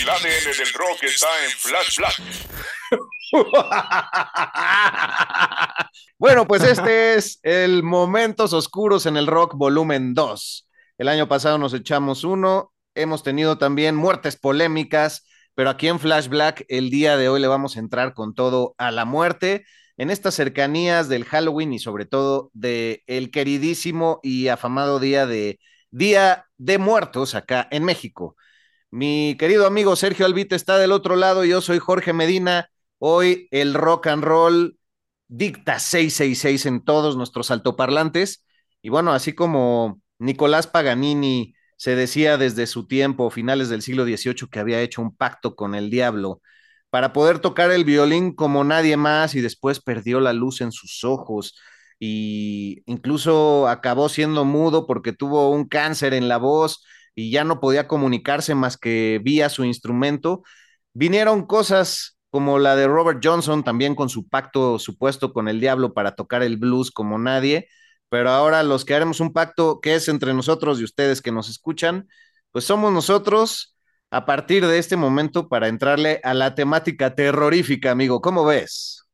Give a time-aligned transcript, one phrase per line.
[0.00, 2.22] El ADN del rock está en Flash Black.
[6.18, 10.68] bueno, pues este es el Momentos Oscuros en el Rock volumen 2.
[10.98, 15.26] El año pasado nos echamos uno, hemos tenido también muertes polémicas,
[15.56, 18.76] pero aquí en Flash Black el día de hoy le vamos a entrar con todo
[18.78, 19.64] a la muerte
[19.96, 25.58] en estas cercanías del Halloween y sobre todo de el queridísimo y afamado día de
[25.90, 28.36] Día de Muertos acá en México.
[28.90, 32.70] Mi querido amigo Sergio Albite está del otro lado, yo soy Jorge Medina.
[32.98, 34.78] Hoy el rock and roll
[35.28, 38.44] dicta 666 en todos nuestros altoparlantes.
[38.80, 44.48] Y bueno, así como Nicolás Paganini se decía desde su tiempo, finales del siglo XVIII,
[44.50, 46.40] que había hecho un pacto con el diablo
[46.90, 51.04] para poder tocar el violín como nadie más y después perdió la luz en sus
[51.04, 51.54] ojos
[51.98, 56.82] y incluso acabó siendo mudo porque tuvo un cáncer en la voz
[57.18, 60.44] y ya no podía comunicarse más que vía su instrumento.
[60.92, 65.94] Vinieron cosas como la de Robert Johnson, también con su pacto supuesto con el diablo
[65.94, 67.66] para tocar el blues como nadie,
[68.08, 71.48] pero ahora los que haremos un pacto que es entre nosotros y ustedes que nos
[71.48, 72.06] escuchan,
[72.52, 73.76] pues somos nosotros
[74.12, 78.20] a partir de este momento para entrarle a la temática terrorífica, amigo.
[78.20, 79.08] ¿Cómo ves?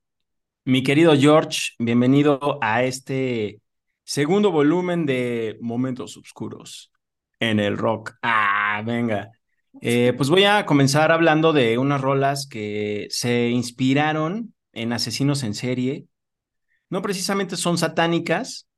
[0.67, 3.63] Mi querido George, bienvenido a este
[4.05, 6.91] segundo volumen de Momentos Oscuros
[7.41, 8.15] en el rock.
[8.23, 9.31] Ah, venga.
[9.81, 15.55] Eh, pues voy a comenzar hablando de unas rolas que se inspiraron en asesinos en
[15.55, 16.07] serie.
[16.91, 18.69] No precisamente son satánicas,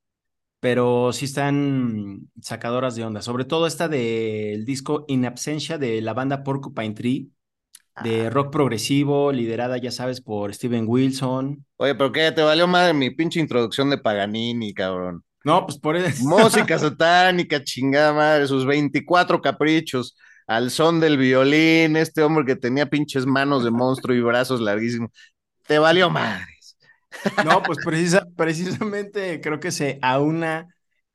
[0.60, 3.22] pero sí están sacadoras de onda.
[3.22, 7.30] Sobre todo esta del disco In Absentia de la banda Porcupine Tree,
[8.02, 11.64] de rock progresivo, liderada, ya sabes, por Steven Wilson.
[11.76, 12.30] Oye, pero ¿qué?
[12.32, 15.24] Te valió madre mi pinche introducción de Paganini, cabrón.
[15.46, 16.24] No, pues por eso.
[16.24, 20.16] Música satánica, chingada madre, sus 24 caprichos
[20.48, 25.10] al son del violín, este hombre que tenía pinches manos de monstruo y brazos larguísimos.
[25.64, 26.76] Te valió madres.
[27.44, 30.66] No, pues precisa, precisamente creo que se aúna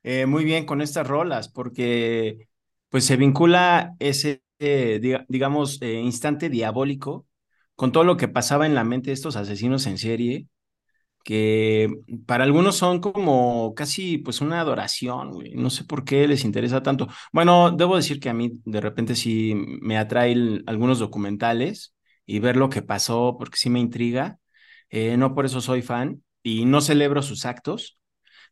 [0.02, 2.48] eh, muy bien con estas rolas, porque
[2.88, 7.28] pues se vincula ese, eh, digamos, eh, instante diabólico
[7.76, 10.48] con todo lo que pasaba en la mente de estos asesinos en serie
[11.24, 11.90] que
[12.26, 15.54] para algunos son como casi pues una adoración, güey.
[15.56, 17.08] No sé por qué les interesa tanto.
[17.32, 21.96] Bueno, debo decir que a mí de repente sí me atrae algunos documentales
[22.26, 24.40] y ver lo que pasó porque sí me intriga.
[24.90, 27.98] Eh, no por eso soy fan y no celebro sus actos,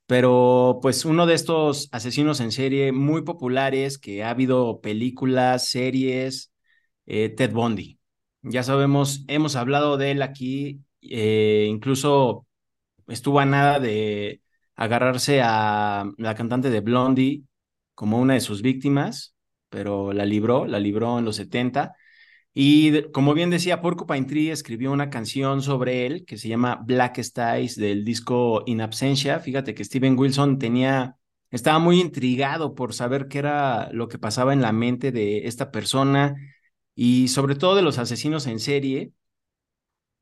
[0.06, 6.52] pero pues uno de estos asesinos en serie muy populares que ha habido películas, series,
[7.06, 8.00] eh, Ted Bundy.
[8.42, 12.48] Ya sabemos, hemos hablado de él aquí, eh, incluso
[13.10, 14.42] estuvo a nada de
[14.76, 17.44] agarrarse a la cantante de Blondie
[17.96, 19.36] como una de sus víctimas,
[19.70, 21.96] pero la libró, la libró en los 70.
[22.54, 27.22] Y como bien decía, Porcupine Tree escribió una canción sobre él que se llama Black
[27.22, 29.40] Skies del disco In Absentia.
[29.40, 31.18] Fíjate que Steven Wilson tenía,
[31.52, 35.72] estaba muy intrigado por saber qué era lo que pasaba en la mente de esta
[35.72, 36.36] persona
[36.96, 39.14] y sobre todo de los asesinos en serie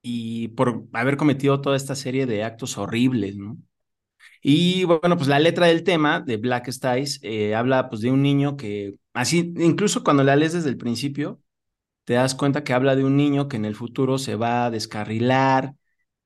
[0.02, 3.58] y por haber cometido toda esta serie de actos horribles, ¿no?
[4.42, 8.22] Y bueno, pues la letra del tema de Black Skies eh, habla pues de un
[8.22, 11.42] niño que, así, incluso cuando la lees desde el principio,
[12.06, 14.72] te das cuenta que habla de un niño que en el futuro se va a
[14.72, 15.76] descarrilar,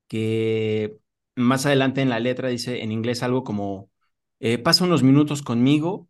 [0.08, 0.98] que
[1.36, 3.90] más adelante en la letra dice en inglés algo como,
[4.40, 6.08] eh, pasa unos minutos conmigo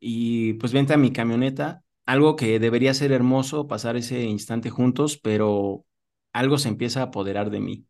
[0.00, 5.18] y pues vente a mi camioneta, algo que debería ser hermoso pasar ese instante juntos,
[5.18, 5.84] pero
[6.32, 7.86] algo se empieza a apoderar de mí.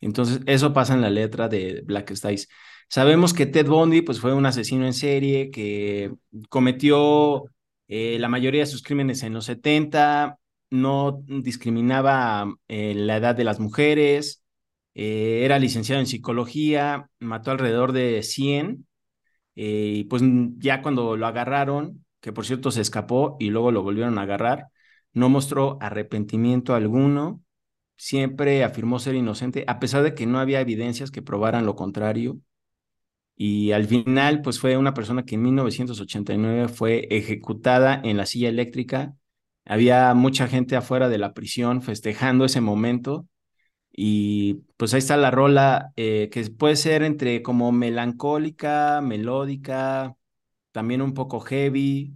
[0.00, 2.48] Entonces, eso pasa en la letra de Black Skies.
[2.88, 6.12] Sabemos que Ted Bundy pues, fue un asesino en serie que
[6.48, 7.44] cometió
[7.88, 10.38] eh, la mayoría de sus crímenes en los 70,
[10.70, 14.44] no discriminaba eh, la edad de las mujeres,
[14.94, 18.86] eh, era licenciado en psicología, mató alrededor de 100,
[19.54, 20.22] y pues
[20.58, 24.68] ya cuando lo agarraron, que por cierto se escapó y luego lo volvieron a agarrar,
[25.12, 27.41] no mostró arrepentimiento alguno,
[28.02, 32.40] siempre afirmó ser inocente, a pesar de que no había evidencias que probaran lo contrario.
[33.36, 38.48] y al final pues fue una persona que en 1989 fue ejecutada en la silla
[38.48, 39.16] eléctrica.
[39.64, 43.26] Había mucha gente afuera de la prisión festejando ese momento
[43.92, 50.16] y pues ahí está la rola eh, que puede ser entre como melancólica, melódica,
[50.72, 52.14] también un poco heavy,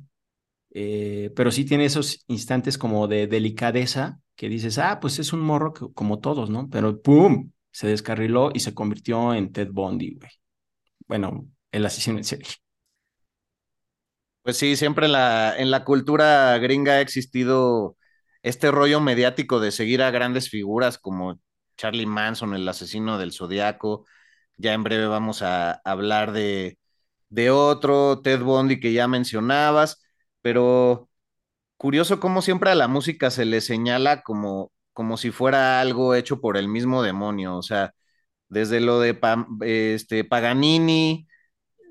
[0.70, 5.40] eh, pero sí tiene esos instantes como de delicadeza que dices, ah, pues es un
[5.40, 6.68] morro como todos, ¿no?
[6.70, 7.52] Pero ¡pum!
[7.70, 10.30] Se descarriló y se convirtió en Ted Bundy, güey.
[11.08, 12.48] Bueno, el asesino en serie.
[14.42, 17.96] Pues sí, siempre en la, en la cultura gringa ha existido
[18.42, 21.40] este rollo mediático de seguir a grandes figuras como
[21.76, 24.06] Charlie Manson, el asesino del Zodiaco.
[24.56, 26.78] Ya en breve vamos a hablar de,
[27.28, 30.02] de otro, Ted Bundy, que ya mencionabas,
[30.42, 31.10] pero
[31.76, 36.40] curioso cómo siempre a la música se le señala como, como si fuera algo hecho
[36.40, 37.94] por el mismo demonio, o sea,
[38.48, 39.18] desde lo de
[39.62, 41.26] este, Paganini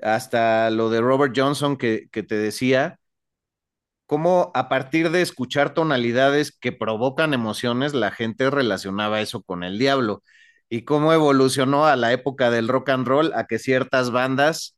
[0.02, 3.00] hasta lo de Robert Johnson que, que te decía,
[4.06, 9.80] cómo a partir de escuchar tonalidades que provocan emociones, la gente relacionaba eso con el
[9.80, 10.24] diablo
[10.70, 14.75] y cómo evolucionó a la época del rock and roll a que ciertas bandas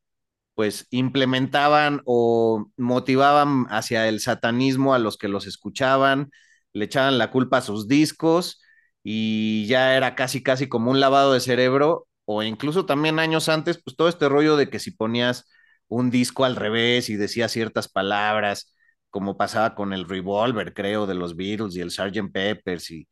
[0.58, 6.32] pues implementaban o motivaban hacia el satanismo a los que los escuchaban,
[6.74, 8.62] le echaban la culpa a sus discos
[9.04, 13.82] y ya era casi casi como un lavado de cerebro o incluso también años antes,
[13.84, 15.46] pues todo este rollo de que si ponías
[15.90, 18.76] un disco al revés y decías ciertas palabras,
[19.12, 22.32] como pasaba con el Revolver, creo, de los Beatles y el Sgt.
[22.34, 23.08] Peppers y,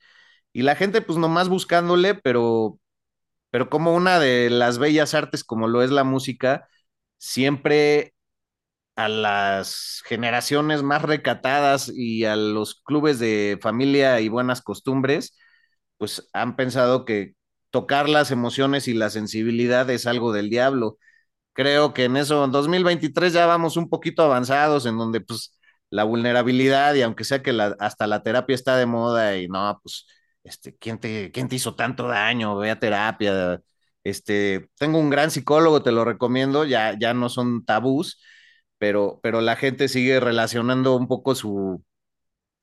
[0.54, 2.80] y la gente pues nomás buscándole, pero,
[3.50, 6.68] pero como una de las bellas artes como lo es la música,
[7.26, 8.14] siempre
[8.96, 15.38] a las generaciones más recatadas y a los clubes de familia y buenas costumbres,
[15.98, 17.36] pues han pensado que
[17.72, 20.98] tocar las emociones y la sensibilidad es algo del diablo.
[21.54, 25.58] Creo que en eso, en 2023 ya vamos un poquito avanzados, en donde pues
[25.90, 29.80] la vulnerabilidad y aunque sea que la, hasta la terapia está de moda y no,
[29.84, 30.08] pues,
[30.44, 32.58] este, ¿quién te, quién te hizo tanto daño?
[32.58, 33.62] Ve a terapia.
[34.06, 38.22] Este, tengo un gran psicólogo, te lo recomiendo, ya, ya no son tabús,
[38.80, 41.84] pero, pero la gente sigue relacionando un poco su,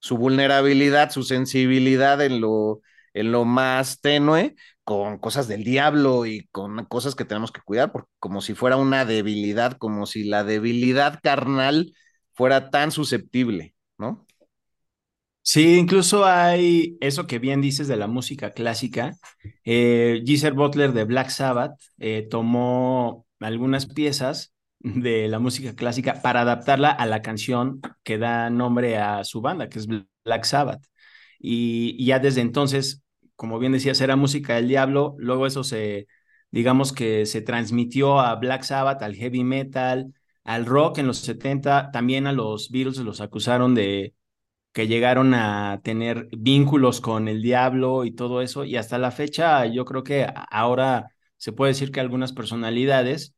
[0.01, 2.81] su vulnerabilidad, su sensibilidad en lo,
[3.15, 7.93] en lo más tenue con cosas del diablo y con cosas que tenemos que cuidar,
[7.93, 11.95] porque como si fuera una debilidad, como si la debilidad carnal
[12.35, 13.72] fuera tan susceptible.
[15.45, 19.17] Sí, incluso hay eso que bien dices de la música clásica.
[19.65, 26.43] Eh, Geezer Butler de Black Sabbath eh, tomó algunas piezas de la música clásica para
[26.43, 29.89] adaptarla a la canción que da nombre a su banda, que es
[30.25, 30.85] Black Sabbath.
[31.39, 33.03] Y, ya desde entonces,
[33.37, 35.17] como bien decías, era música del diablo.
[35.19, 36.07] Luego eso se,
[36.53, 41.91] digamos que se transmitió a Black Sabbath, al heavy metal, al rock en los 70,
[41.91, 44.15] también a los Beatles los acusaron de
[44.73, 49.67] que llegaron a tener vínculos con el diablo y todo eso, y hasta la fecha
[49.67, 53.35] yo creo que ahora se puede decir que algunas personalidades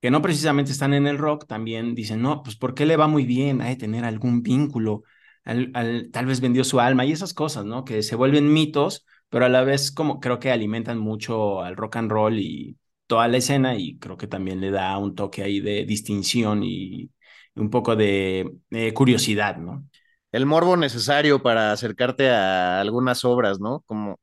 [0.00, 3.06] que no precisamente están en el rock también dicen, no, pues ¿por qué le va
[3.08, 3.60] muy bien?
[3.60, 5.02] Hay tener algún vínculo,
[5.44, 7.84] tal vez vendió su alma y esas cosas, ¿no?
[7.84, 11.96] Que se vuelven mitos, pero a la vez como creo que alimentan mucho al rock
[11.96, 15.60] and roll y toda la escena y creo que también le da un toque ahí
[15.60, 17.10] de distinción y
[17.54, 18.50] un poco de,
[18.94, 19.88] curiosidad, ¿no?
[20.32, 23.80] El morbo necesario para acercarte a algunas obras, ¿no?
[23.86, 24.20] Como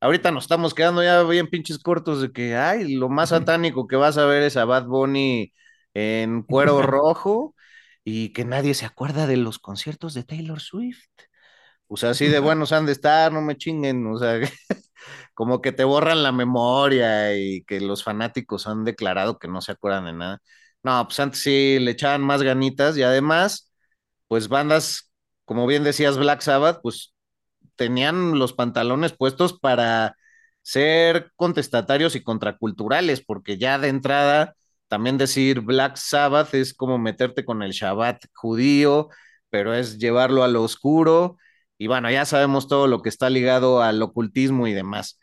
[0.00, 3.96] ahorita nos estamos quedando ya bien pinches cortos de que, ay, lo más satánico que
[3.96, 5.52] vas a ver es a Bad Bunny
[5.94, 7.54] en cuero rojo
[8.04, 11.08] y que nadie se acuerda de los conciertos de Taylor Swift.
[11.88, 14.38] O sea, así de buenos han de estar, no me chinguen, o sea,
[15.34, 19.72] como que te borran la memoria y que los fanáticos han declarado que no se
[19.72, 20.42] acuerdan de nada.
[20.82, 23.72] No, pues antes sí le echaban más ganitas y además,
[24.28, 25.09] pues bandas,
[25.50, 27.12] como bien decías, Black Sabbath, pues
[27.74, 30.16] tenían los pantalones puestos para
[30.62, 34.54] ser contestatarios y contraculturales, porque ya de entrada,
[34.86, 39.08] también decir Black Sabbath es como meterte con el Shabbat judío,
[39.50, 41.36] pero es llevarlo a lo oscuro
[41.78, 45.18] y bueno, ya sabemos todo lo que está ligado al ocultismo y demás.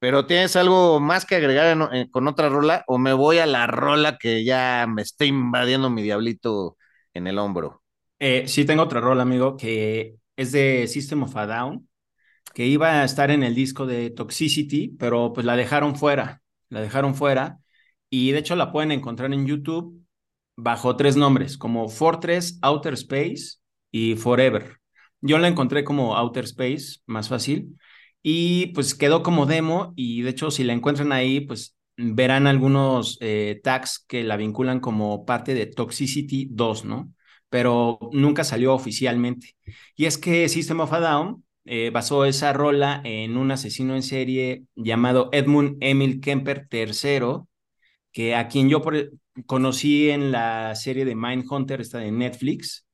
[0.00, 1.78] Pero ¿tienes algo más que agregar
[2.10, 6.02] con otra rola o me voy a la rola que ya me está invadiendo mi
[6.02, 6.76] diablito
[7.14, 7.84] en el hombro?
[8.18, 11.88] Eh, sí, tengo otra rola, amigo, que es de System of a Down,
[12.54, 16.80] que iba a estar en el disco de Toxicity, pero pues la dejaron fuera, la
[16.80, 17.60] dejaron fuera
[18.10, 20.04] y de hecho la pueden encontrar en YouTube
[20.56, 23.58] bajo tres nombres, como Fortress, Outer Space
[23.92, 24.78] y Forever.
[25.20, 27.78] Yo la encontré como Outer Space, más fácil,
[28.22, 33.18] y pues quedó como demo y de hecho si la encuentran ahí, pues verán algunos
[33.20, 37.12] eh, tags que la vinculan como parte de Toxicity 2, ¿no?
[37.50, 39.56] Pero nunca salió oficialmente.
[39.96, 44.02] Y es que System of a Down eh, basó esa rola en un asesino en
[44.02, 47.44] serie llamado Edmund Emil Kemper III,
[48.12, 48.82] que a quien yo
[49.46, 52.86] conocí en la serie de Mindhunter, esta de Netflix,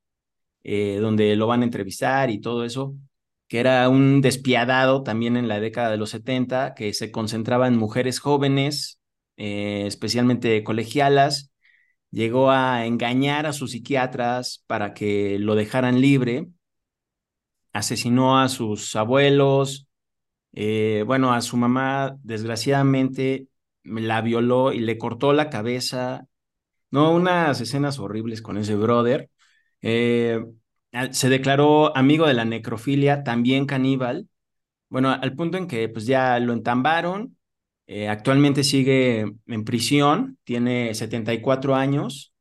[0.64, 2.96] eh, donde lo van a entrevistar y todo eso,
[3.49, 7.76] que era un despiadado también en la década de los 70, que se concentraba en
[7.76, 9.00] mujeres jóvenes,
[9.37, 11.52] eh, especialmente colegialas,
[12.14, 16.49] llegó a engañar a sus psiquiatras para que lo dejaran libre,
[17.73, 19.88] asesinó a sus abuelos,
[20.52, 23.49] eh, bueno, a su mamá, desgraciadamente,
[23.83, 26.26] la violó y le cortó la cabeza.
[26.90, 29.30] No, unas escenas horribles con ese brother.
[29.83, 30.44] Eh,
[31.11, 34.28] se declaró amigo de la necrofilia, también caníbal.
[34.88, 37.37] Bueno, al punto en que pues ya lo entambaron,
[37.86, 42.32] eh, actualmente sigue en prisión, tiene 74 años,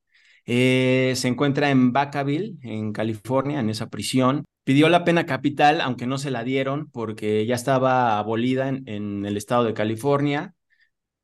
[0.46, 4.46] eh, se encuentra en Vacaville, en California, en esa prisión.
[4.64, 9.26] Pidió la pena capital, aunque no se la dieron porque ya estaba abolida en, en
[9.26, 10.54] el estado de California.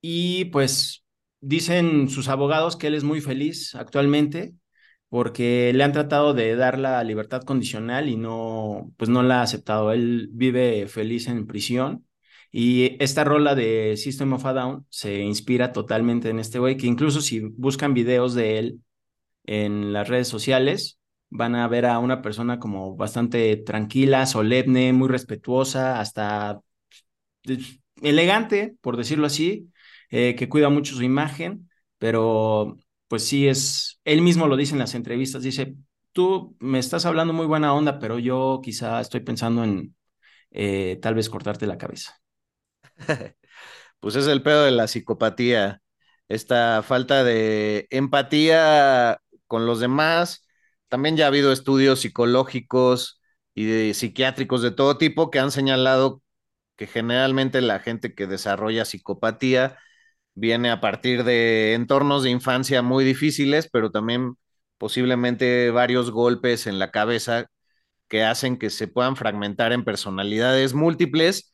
[0.01, 1.03] Y pues
[1.41, 4.53] dicen sus abogados que él es muy feliz actualmente
[5.09, 9.43] porque le han tratado de dar la libertad condicional y no, pues no la ha
[9.43, 9.91] aceptado.
[9.91, 12.05] Él vive feliz en prisión
[12.51, 16.87] y esta rola de System of a Down se inspira totalmente en este güey, que
[16.87, 18.81] incluso si buscan videos de él
[19.45, 25.09] en las redes sociales, van a ver a una persona como bastante tranquila, solemne, muy
[25.09, 26.59] respetuosa, hasta
[28.01, 29.71] elegante, por decirlo así,
[30.09, 32.77] eh, que cuida mucho su imagen, pero
[33.07, 35.75] pues sí es, él mismo lo dice en las entrevistas, dice,
[36.13, 39.95] tú me estás hablando muy buena onda, pero yo quizá estoy pensando en
[40.51, 42.19] eh, tal vez cortarte la cabeza.
[43.99, 45.81] pues es el pedo de la psicopatía,
[46.29, 50.47] esta falta de empatía con los demás.
[50.89, 53.21] También ya ha habido estudios psicológicos
[53.53, 56.21] y de psiquiátricos de todo tipo que han señalado
[56.77, 59.77] que generalmente la gente que desarrolla psicopatía
[60.35, 64.35] viene a partir de entornos de infancia muy difíciles, pero también
[64.77, 67.47] posiblemente varios golpes en la cabeza
[68.07, 71.53] que hacen que se puedan fragmentar en personalidades múltiples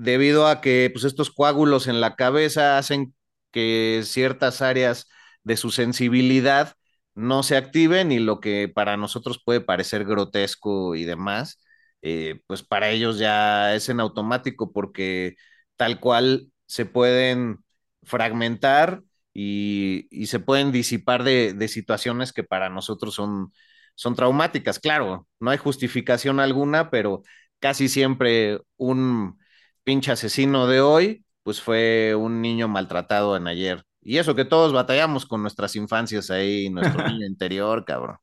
[0.00, 3.14] debido a que pues, estos coágulos en la cabeza hacen
[3.52, 5.08] que ciertas áreas
[5.44, 6.74] de su sensibilidad
[7.14, 11.60] no se activen y lo que para nosotros puede parecer grotesco y demás,
[12.02, 15.36] eh, pues para ellos ya es en automático porque
[15.76, 17.58] tal cual se pueden
[18.02, 19.02] fragmentar
[19.34, 23.52] y, se pueden disipar de, situaciones que para nosotros son,
[23.94, 24.78] son traumáticas.
[24.78, 27.22] Claro, no hay justificación alguna, pero
[27.58, 29.39] casi siempre un
[29.84, 33.84] pinche asesino de hoy, pues fue un niño maltratado en ayer.
[34.02, 38.16] Y eso que todos batallamos con nuestras infancias ahí, nuestro niño interior, cabrón.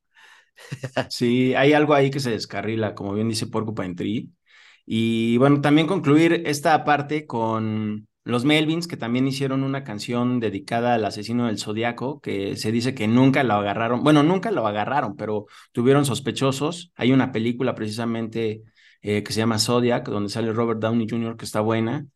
[1.08, 4.30] Sí, hay algo ahí que se descarrila, como bien dice Porcupine Tree.
[4.86, 10.94] Y bueno, también concluir esta parte con los Melvins, que también hicieron una canción dedicada
[10.94, 15.16] al asesino del Zodíaco, que se dice que nunca lo agarraron, bueno, nunca lo agarraron,
[15.16, 16.92] pero tuvieron sospechosos.
[16.96, 18.62] Hay una película precisamente
[19.02, 22.06] eh, que se llama Zodiac, donde sale Robert Downey Jr., que está buena.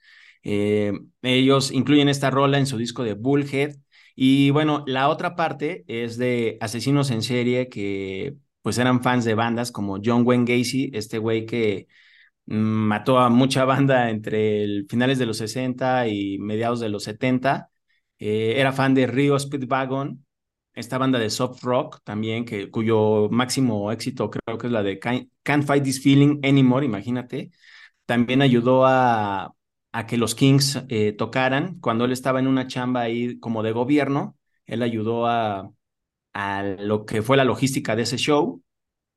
[0.42, 3.76] Eh, ellos incluyen esta rola en su disco de Bullhead.
[4.14, 9.34] Y bueno, la otra parte es de asesinos en serie que pues eran fans de
[9.34, 11.88] bandas como John Wayne Gacy, este güey que
[12.46, 17.70] mató a mucha banda entre finales de los 60 y mediados de los 70.
[18.18, 20.24] Eh, era fan de Rio Speedwagon,
[20.74, 24.98] esta banda de soft rock también, que, cuyo máximo éxito creo que es la de
[24.98, 27.50] Can't Fight This Feeling Anymore, imagínate.
[28.06, 29.54] También ayudó a,
[29.92, 31.80] a que los Kings eh, tocaran.
[31.80, 34.36] Cuando él estaba en una chamba ahí como de gobierno,
[34.66, 35.70] él ayudó a,
[36.32, 38.62] a lo que fue la logística de ese show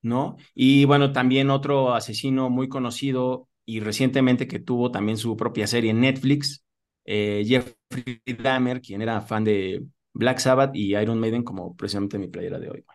[0.01, 0.37] ¿no?
[0.55, 5.91] Y bueno, también otro asesino muy conocido y recientemente que tuvo también su propia serie
[5.91, 6.63] en Netflix,
[7.05, 9.85] eh, Jeffrey Dahmer, quien era fan de
[10.15, 12.85] Black Sabbath y Iron Maiden como precisamente mi playera de hoy.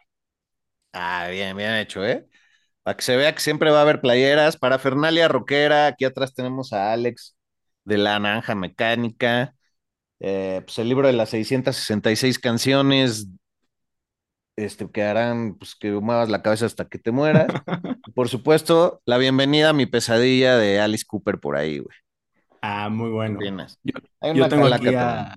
[0.93, 2.27] Ah, bien, bien hecho, ¿eh?
[2.83, 6.35] Para que se vea que siempre va a haber playeras, para Fernalia Roquera, aquí atrás
[6.35, 7.37] tenemos a Alex
[7.85, 9.55] de la Naranja Mecánica,
[10.19, 13.29] eh, pues el libro de las 666 canciones
[14.57, 17.49] este, que harán pues, que muevas la cabeza hasta que te mueras.
[18.15, 21.97] por supuesto, la bienvenida a mi pesadilla de Alice Cooper por ahí, güey.
[22.62, 23.39] Ah, muy bueno.
[23.83, 25.37] Yo, una tengo aquí a...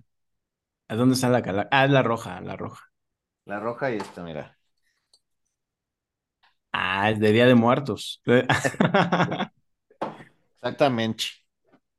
[0.88, 0.96] a...
[0.96, 1.70] dónde está la calaca?
[1.72, 2.86] Ah, es la roja, la roja.
[3.46, 4.58] La roja y esta, mira.
[6.72, 8.22] Ah, es de Día de Muertos.
[10.62, 11.25] Exactamente.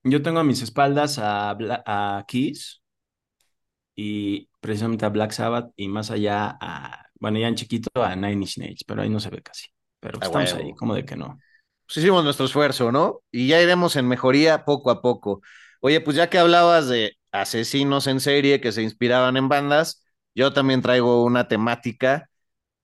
[0.04, 1.50] Yo tengo a mis espaldas a,
[1.86, 2.82] a Kiss,
[3.94, 8.32] y precisamente a Black Sabbath y más allá a, bueno, ya en chiquito a Nine
[8.32, 9.66] Inch Nails, pero ahí no se ve casi.
[10.00, 11.38] Pero Ah, estamos ahí, como de que no.
[11.86, 13.20] Pues hicimos nuestro esfuerzo, ¿no?
[13.30, 15.42] Y ya iremos en mejoría poco a poco.
[15.80, 20.52] Oye, pues ya que hablabas de asesinos en serie que se inspiraban en bandas, yo
[20.54, 22.30] también traigo una temática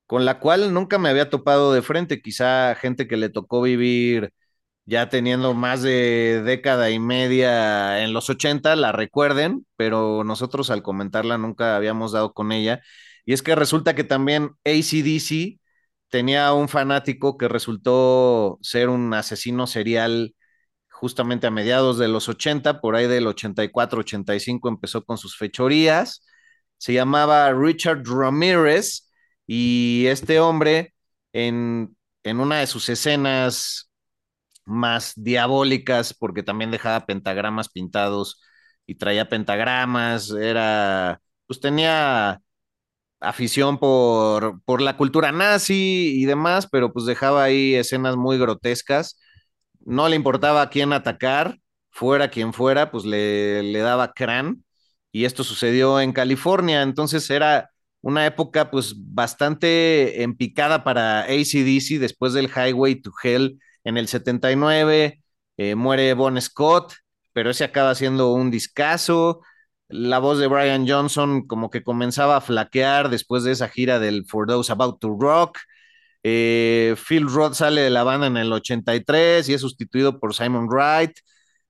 [0.07, 2.23] con la cual nunca me había topado de frente.
[2.23, 4.33] Quizá gente que le tocó vivir
[4.87, 10.83] ya teniendo más de década y media en los 80 la recuerden, pero nosotros al
[10.83, 12.81] comentarla nunca habíamos dado con ella.
[13.25, 15.61] Y es que resulta que también ACDC
[16.09, 20.35] tenía un fanático que resultó ser un asesino serial
[21.01, 26.25] justamente a mediados de los 80, por ahí del 84, 85 empezó con sus fechorías.
[26.79, 29.11] Se llamaba Richard Ramírez
[29.47, 30.95] y este hombre
[31.33, 33.91] en, en una de sus escenas
[34.65, 38.41] más diabólicas, porque también dejaba pentagramas pintados
[38.87, 42.41] y traía pentagramas, era, pues tenía
[43.21, 49.19] afición por, por la cultura nazi y demás, pero pues dejaba ahí escenas muy grotescas.
[49.91, 51.59] No le importaba a quién atacar,
[51.91, 54.65] fuera quien fuera, pues le, le daba crán.
[55.11, 57.71] Y esto sucedió en California, entonces era
[58.01, 65.21] una época pues bastante empicada para ACDC después del Highway to Hell en el 79,
[65.57, 66.95] eh, muere Bon Scott,
[67.33, 69.41] pero ese acaba siendo un discazo.
[69.89, 74.25] La voz de Brian Johnson como que comenzaba a flaquear después de esa gira del
[74.25, 75.59] For Those About to Rock.
[76.23, 80.69] Eh, Phil Roth sale de la banda en el 83 y es sustituido por Simon
[80.69, 81.13] Wright.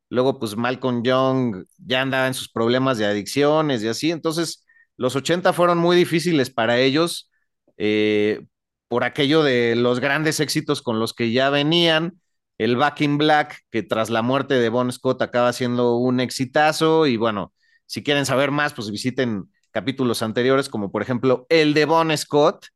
[0.08, 4.10] Luego, pues Malcolm Young ya andaba en sus problemas de adicciones y así.
[4.10, 4.64] Entonces,
[4.96, 7.30] los 80 fueron muy difíciles para ellos
[7.76, 8.44] eh,
[8.88, 12.20] por aquello de los grandes éxitos con los que ya venían.
[12.58, 17.06] El Back in Black, que tras la muerte de Bon Scott acaba siendo un exitazo.
[17.06, 17.54] Y bueno,
[17.86, 22.66] si quieren saber más, pues visiten capítulos anteriores, como por ejemplo el de Bon Scott.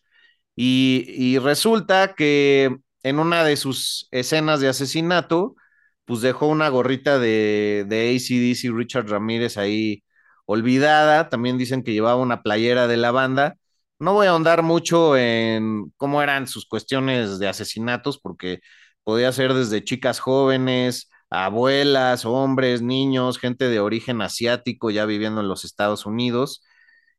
[0.57, 5.57] Y, resulta que en una de sus escenas de asesinato,
[6.05, 10.05] pues dejó una gorrita de, de ACDC Richard Ramírez ahí
[10.47, 11.29] olvidada.
[11.29, 13.57] También dicen que llevaba una playera de la banda.
[13.99, 18.61] No voy a ahondar mucho en cómo eran sus cuestiones de asesinatos, porque
[19.05, 25.49] podía ser desde chicas jóvenes, abuelas, hombres, niños, gente de origen asiático ya viviendo en
[25.49, 26.63] los Estados Unidos.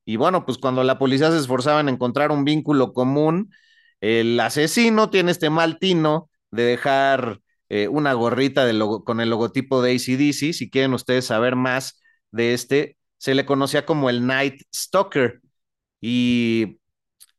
[0.05, 3.51] Y bueno, pues cuando la policía se esforzaba en encontrar un vínculo común,
[4.01, 9.81] el asesino tiene este mal tino de dejar eh, una gorrita de con el logotipo
[9.81, 10.53] de ACDC.
[10.53, 15.41] Si quieren ustedes saber más de este, se le conocía como el Night Stalker.
[16.01, 16.79] Y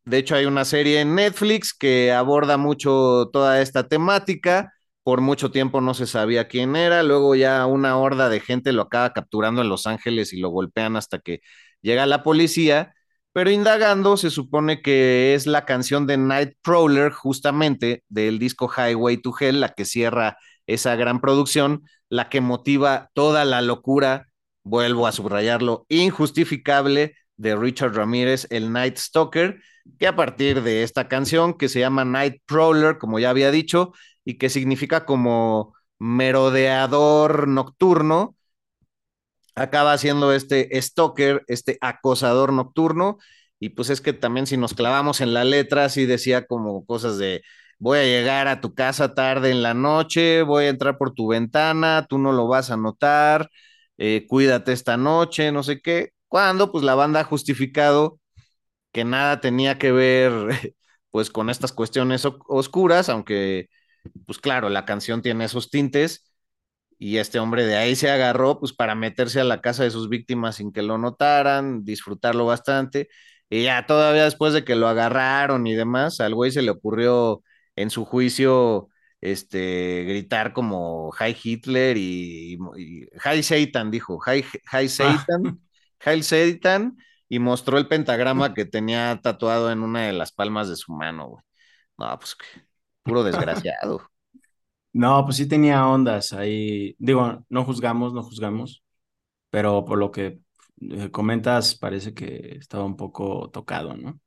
[0.05, 4.73] de hecho hay una serie en Netflix que aborda mucho toda esta temática.
[5.03, 7.03] Por mucho tiempo no se sabía quién era.
[7.03, 10.97] Luego ya una horda de gente lo acaba capturando en Los Ángeles y lo golpean
[10.97, 11.41] hasta que
[11.87, 12.95] llega la policía.
[13.33, 19.33] Pero indagando, se supone que es la canción de Nightcrawler, justamente del disco Highway to
[19.39, 24.29] Hell, la que cierra esa gran producción, la que motiva toda la locura,
[24.65, 29.61] vuelvo a subrayarlo, injustificable de Richard Ramírez, el Night Stalker,
[29.99, 33.93] que a partir de esta canción que se llama Nightcrawler, como ya había dicho,
[34.25, 38.36] y que significa como merodeador nocturno,
[39.57, 43.19] acaba siendo este stalker, este acosador nocturno,
[43.61, 47.19] y pues es que también si nos clavamos en la letra, sí decía como cosas
[47.19, 47.43] de
[47.79, 51.29] voy a llegar a tu casa tarde en la noche, voy a entrar por tu
[51.29, 53.51] ventana, tú no lo vas a notar,
[53.99, 58.21] eh, cuídate esta noche, no sé qué, cuando pues la banda ha justificado
[58.93, 60.33] que nada tenía que ver
[61.11, 63.69] pues con estas cuestiones oscuras, aunque
[64.27, 66.26] pues claro, la canción tiene esos tintes
[66.99, 70.09] y este hombre de ahí se agarró pues para meterse a la casa de sus
[70.09, 73.09] víctimas sin que lo notaran, disfrutarlo bastante.
[73.51, 77.43] Y ya todavía después de que lo agarraron y demás, al güey se le ocurrió
[77.77, 78.89] en su juicio
[79.21, 85.61] este, gritar como Hi Hitler y, y Hi Satan, dijo, Hi, hi Satan,
[86.05, 86.13] ah.
[86.13, 86.97] Hi Satan,
[87.29, 91.29] y mostró el pentagrama que tenía tatuado en una de las palmas de su mano,
[91.29, 91.45] güey.
[91.99, 92.37] No, pues
[93.03, 94.11] puro desgraciado.
[94.97, 96.97] No, pues sí tenía ondas ahí.
[96.99, 98.83] Digo, no juzgamos, no juzgamos,
[99.51, 100.41] pero por lo que
[100.81, 104.19] eh, comentas parece que estaba un poco tocado, ¿no?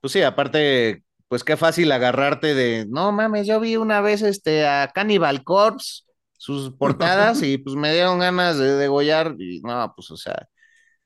[0.00, 4.64] Pues sí, aparte, pues qué fácil agarrarte de, no mames, yo vi una vez este
[4.64, 6.04] a Cannibal Corpse,
[6.38, 10.48] sus portadas y pues me dieron ganas de degollar y no, pues o sea,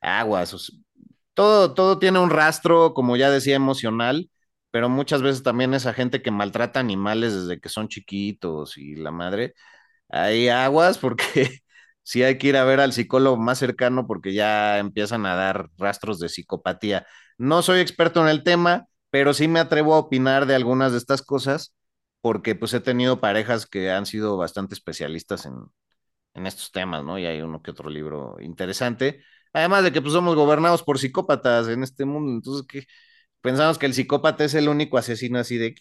[0.00, 0.72] aguas,
[1.34, 4.30] todo, todo tiene un rastro, como ya decía, emocional
[4.70, 9.10] pero muchas veces también esa gente que maltrata animales desde que son chiquitos y la
[9.10, 9.54] madre,
[10.08, 11.22] hay aguas porque
[12.02, 15.70] sí hay que ir a ver al psicólogo más cercano porque ya empiezan a dar
[15.78, 17.06] rastros de psicopatía.
[17.38, 20.98] No soy experto en el tema, pero sí me atrevo a opinar de algunas de
[20.98, 21.74] estas cosas
[22.20, 25.54] porque pues he tenido parejas que han sido bastante especialistas en,
[26.34, 27.18] en estos temas, ¿no?
[27.18, 29.22] Y hay uno que otro libro interesante.
[29.52, 32.84] Además de que pues somos gobernados por psicópatas en este mundo, entonces que
[33.40, 35.74] pensamos que el psicópata es el único asesino así de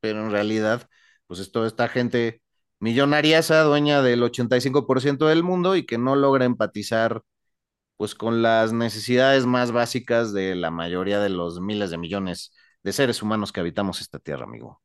[0.00, 0.88] pero en realidad
[1.26, 2.42] pues es toda esta gente
[2.80, 7.22] millonariaza, dueña del 85% del mundo y que no logra empatizar
[7.96, 12.52] pues con las necesidades más básicas de la mayoría de los miles de millones
[12.84, 14.80] de seres humanos que habitamos esta tierra, amigo.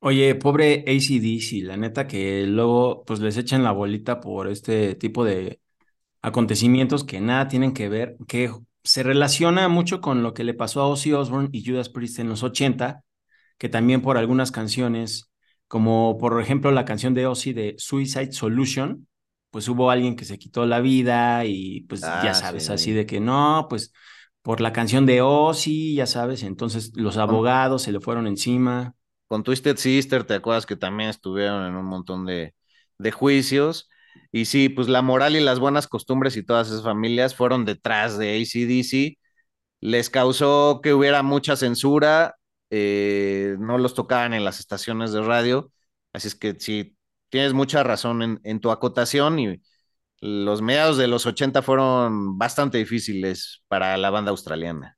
[0.00, 5.24] Oye, pobre ACDC, la neta que luego pues les echan la bolita por este tipo
[5.24, 5.60] de
[6.22, 8.52] acontecimientos que nada tienen que ver, que
[8.86, 12.28] se relaciona mucho con lo que le pasó a Ozzy Osbourne y Judas Priest en
[12.30, 13.04] los 80,
[13.58, 15.30] que también por algunas canciones,
[15.68, 19.08] como por ejemplo la canción de Ozzy de Suicide Solution,
[19.50, 22.70] pues hubo alguien que se quitó la vida y pues ya Ah, sabes, sí.
[22.70, 23.92] así de que no, pues
[24.42, 28.94] por la canción de Ozzy, ya sabes, entonces los abogados se le fueron encima.
[29.28, 32.54] Con Twisted Sister, ¿te acuerdas que también estuvieron en un montón de,
[32.98, 33.88] de juicios?
[34.32, 38.18] Y sí, pues la moral y las buenas costumbres y todas esas familias fueron detrás
[38.18, 39.18] de ACDC.
[39.80, 42.36] Les causó que hubiera mucha censura,
[42.70, 45.72] eh, no los tocaban en las estaciones de radio.
[46.12, 46.96] Así es que sí,
[47.30, 49.60] tienes mucha razón en, en tu acotación y
[50.20, 54.95] los mediados de los 80 fueron bastante difíciles para la banda australiana.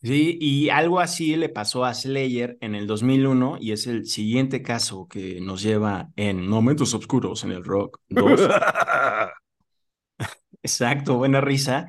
[0.00, 4.62] Sí, y algo así le pasó a Slayer en el 2001 y es el siguiente
[4.62, 8.40] caso que nos lleva en Momentos Oscuros en el Rock 2.
[10.62, 11.88] Exacto, buena risa.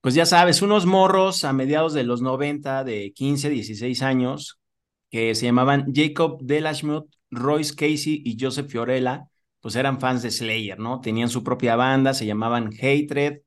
[0.00, 4.60] Pues ya sabes, unos morros a mediados de los 90 de 15, 16 años
[5.10, 9.24] que se llamaban Jacob Delashmuth, Royce Casey y Joseph Fiorella,
[9.60, 11.00] pues eran fans de Slayer, ¿no?
[11.00, 13.40] Tenían su propia banda, se llamaban Hatred.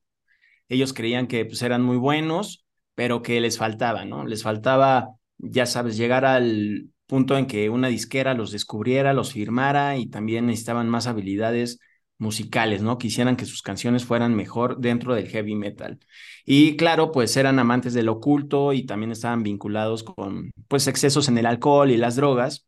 [0.68, 2.66] Ellos creían que pues eran muy buenos,
[2.98, 4.26] pero que les faltaba, ¿no?
[4.26, 9.96] Les faltaba, ya sabes, llegar al punto en que una disquera los descubriera, los firmara
[9.96, 11.78] y también necesitaban más habilidades
[12.18, 12.98] musicales, ¿no?
[12.98, 16.00] Quisieran que sus canciones fueran mejor dentro del heavy metal.
[16.44, 21.38] Y claro, pues eran amantes del oculto y también estaban vinculados con, pues, excesos en
[21.38, 22.66] el alcohol y las drogas.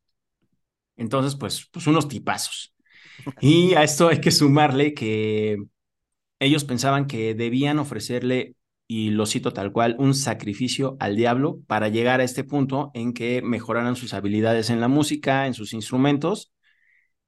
[0.97, 2.73] Entonces, pues, pues unos tipazos.
[3.41, 5.57] Y a esto hay que sumarle que
[6.39, 8.55] ellos pensaban que debían ofrecerle,
[8.93, 13.15] y lo cito tal cual, un sacrificio al diablo para llegar a este punto en
[13.15, 16.53] que mejoraran sus habilidades en la música, en sus instrumentos.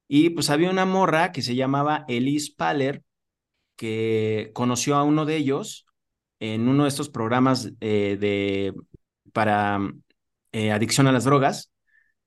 [0.08, 3.04] Y pues había una morra que se llamaba Elise Paller,
[3.76, 5.86] que conoció a uno de ellos
[6.40, 8.74] en uno de estos programas eh, de,
[9.32, 9.78] para
[10.50, 11.71] eh, adicción a las drogas.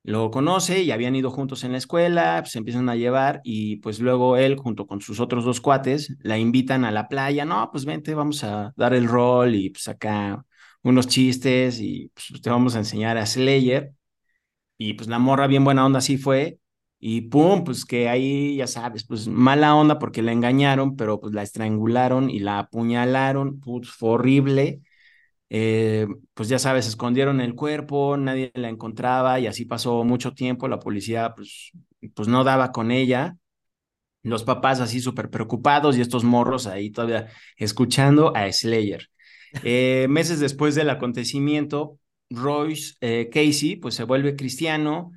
[0.07, 3.77] Lo conoce y habían ido juntos en la escuela, pues se empiezan a llevar y
[3.77, 7.69] pues luego él junto con sus otros dos cuates la invitan a la playa, no,
[7.71, 10.45] pues vente, vamos a dar el rol y pues acá
[10.83, 13.93] unos chistes y pues te vamos a enseñar a Slayer.
[14.77, 16.59] Y pues la morra bien buena onda así fue
[16.99, 21.33] y pum, pues que ahí ya sabes, pues mala onda porque la engañaron, pero pues
[21.33, 24.81] la estrangularon y la apuñalaron, pues horrible.
[25.49, 30.67] Eh, pues ya sabes, escondieron el cuerpo, nadie la encontraba y así pasó mucho tiempo,
[30.67, 31.71] la policía pues,
[32.15, 33.37] pues no daba con ella,
[34.23, 37.27] los papás así súper preocupados y estos morros ahí todavía
[37.57, 39.09] escuchando a Slayer.
[39.63, 45.11] Eh, meses después del acontecimiento, Royce eh, Casey pues se vuelve cristiano,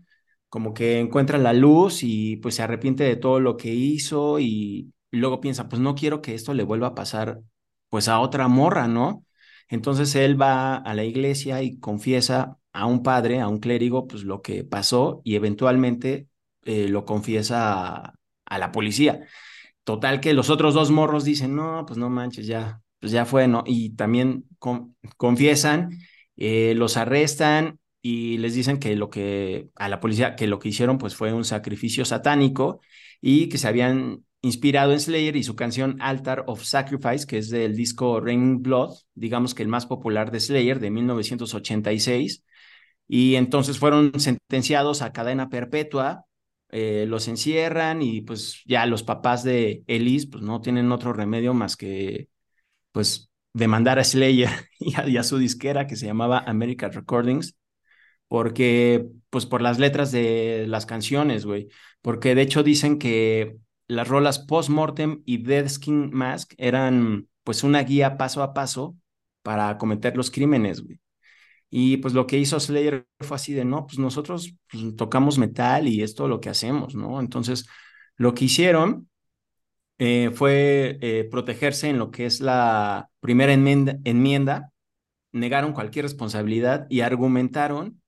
[0.48, 4.92] como que encuentra la luz y pues se arrepiente de todo lo que hizo y,
[5.10, 7.40] y luego piensa, pues no quiero que esto le vuelva a pasar
[7.88, 9.24] pues a otra morra, ¿no?
[9.68, 14.24] Entonces él va a la iglesia y confiesa a un padre, a un clérigo, pues
[14.24, 16.28] lo que pasó y eventualmente
[16.64, 18.14] eh, lo confiesa
[18.46, 19.26] a, la policía.
[19.84, 23.48] Total que los otros dos morros dicen, no, pues no manches, ya, pues ya fue,
[23.48, 23.64] ¿no?
[23.66, 25.90] Y también con, confiesan,
[26.36, 30.68] eh, los arrestan y les dicen que lo que a la policía, que lo que
[30.68, 32.80] hicieron pues fue un sacrificio satánico
[33.20, 37.50] y que se habían inspirado en Slayer y su canción Altar of Sacrifice, que es
[37.50, 42.44] del disco Raining Blood, digamos que el más popular de Slayer de 1986.
[43.08, 46.26] Y entonces fueron sentenciados a cadena perpetua,
[46.70, 51.54] eh, los encierran y pues ya los papás de Elise pues no tienen otro remedio
[51.54, 52.28] más que
[52.92, 57.56] pues demandar a Slayer y a, y a su disquera que se llamaba American Recordings
[58.28, 61.68] porque pues por las letras de las canciones, güey,
[62.02, 63.56] porque de hecho dicen que
[63.88, 68.96] las rolas Postmortem y Dead Skin Mask eran pues una guía paso a paso
[69.42, 71.00] para cometer los crímenes, güey.
[71.70, 75.86] Y pues lo que hizo Slayer fue así de, no, pues nosotros pues, tocamos metal
[75.88, 77.20] y es lo que hacemos, ¿no?
[77.20, 77.66] Entonces,
[78.16, 79.08] lo que hicieron
[79.98, 84.72] eh, fue eh, protegerse en lo que es la primera enmienda,
[85.32, 88.00] negaron cualquier responsabilidad y argumentaron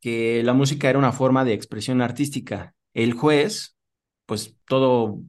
[0.00, 2.74] que la música era una forma de expresión artística.
[2.94, 3.75] El juez,
[4.26, 5.20] pues todo,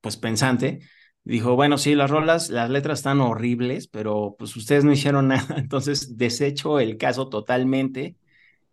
[0.00, 0.80] pues pensante,
[1.24, 5.56] dijo, bueno, sí, las rolas, las letras están horribles, pero pues ustedes no hicieron nada,
[5.58, 8.16] entonces desecho el caso totalmente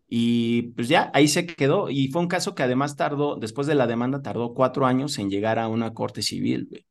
[0.08, 1.90] y pues ya, ahí se quedó.
[1.90, 5.30] Y fue un caso que además tardó, después de la demanda, tardó cuatro años en
[5.30, 6.86] llegar a una corte civil.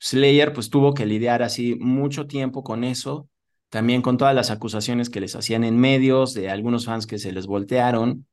[0.00, 3.28] Slayer pues tuvo que lidiar así mucho tiempo con eso,
[3.68, 7.32] también con todas las acusaciones que les hacían en medios, de algunos fans que se
[7.32, 8.26] les voltearon.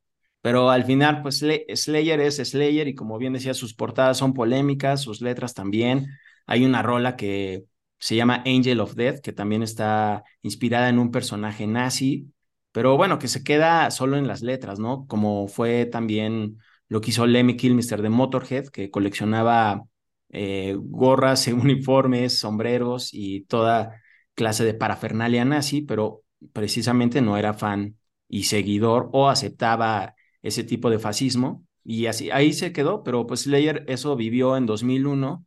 [0.46, 5.02] Pero al final, pues Slayer es Slayer y como bien decía, sus portadas son polémicas,
[5.02, 6.06] sus letras también.
[6.46, 7.66] Hay una rola que
[7.98, 12.32] se llama Angel of Death, que también está inspirada en un personaje nazi,
[12.72, 15.08] pero bueno, que se queda solo en las letras, ¿no?
[15.08, 19.86] Como fue también lo que hizo Lemmy Kilmister de Motorhead, que coleccionaba
[20.30, 24.00] eh, gorras, uniformes, sombreros y toda
[24.36, 26.22] clase de parafernalia nazi, pero
[26.54, 27.98] precisamente no era fan
[28.30, 30.15] y seguidor o aceptaba
[30.48, 34.66] ese tipo de fascismo y así ahí se quedó, pero pues Slayer eso vivió en
[34.68, 35.46] 2001,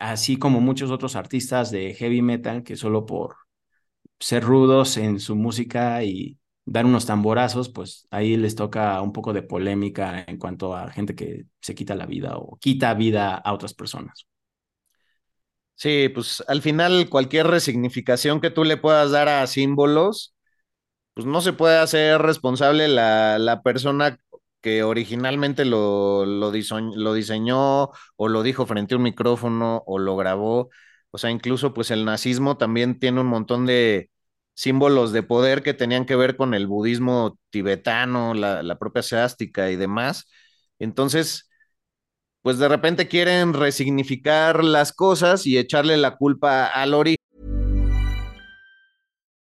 [0.00, 3.36] así como muchos otros artistas de heavy metal que solo por
[4.20, 9.32] ser rudos en su música y dar unos tamborazos, pues ahí les toca un poco
[9.32, 13.52] de polémica en cuanto a gente que se quita la vida o quita vida a
[13.52, 14.26] otras personas.
[15.74, 20.34] Sí, pues al final cualquier resignificación que tú le puedas dar a símbolos,
[21.14, 24.18] pues no se puede hacer responsable la, la persona
[24.60, 30.16] que originalmente lo, lo, lo diseñó o lo dijo frente a un micrófono o lo
[30.16, 30.70] grabó.
[31.10, 34.10] O sea, incluso pues el nazismo también tiene un montón de,
[34.60, 39.76] símbolos de poder que tenían que ver con el budismo tibetano, la, propia seástica y
[39.76, 40.28] demás.
[40.78, 41.50] Entonces,
[42.42, 47.16] pues de repente quieren resignificar las cosas y echarle la culpa a Lori.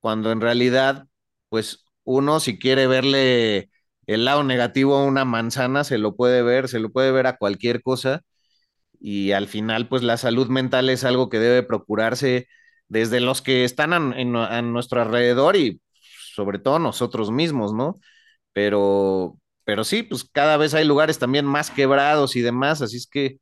[0.00, 1.06] Cuando en realidad
[1.48, 3.70] pues uno si quiere verle
[4.06, 7.36] el lado negativo a una manzana, se lo puede ver, se lo puede ver a
[7.36, 8.22] cualquier cosa.
[9.00, 12.48] Y al final, pues la salud mental es algo que debe procurarse
[12.88, 15.80] desde los que están a, nuestro alrededor y
[16.34, 17.96] sobre todo nosotros mismos, ¿no?
[18.52, 23.06] Pero, pero sí, pues cada vez hay lugares también más quebrados y demás, así es
[23.06, 23.38] que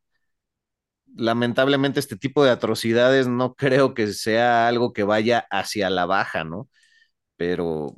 [1.17, 6.43] lamentablemente este tipo de atrocidades no creo que sea algo que vaya hacia la baja,
[6.43, 6.69] ¿no?
[7.37, 7.97] Pero,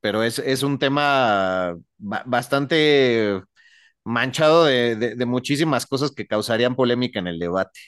[0.00, 3.42] pero es, un tema bastante
[4.04, 7.80] manchado de, muchísimas cosas que causarían polémica en el debate.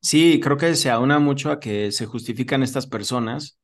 [0.00, 3.58] Sí, creo que se aúna mucho a que se justifican estas personas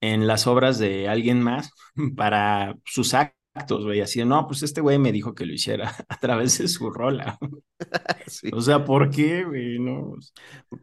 [0.00, 1.70] en las obras de alguien más
[2.16, 3.37] para sus actos,
[3.84, 4.00] güey.
[4.00, 7.38] Así, no, pues este güey me dijo que lo hiciera a través de su rola.
[8.52, 9.78] O sea, ¿por qué, güey?
[9.78, 10.14] No.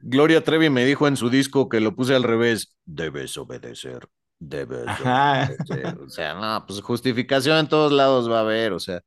[0.01, 4.07] Gloria Trevi me dijo en su disco que lo puse al revés, debes obedecer
[4.39, 9.01] debe O sea, no, pues justificación en todos lados va a haber, o sea.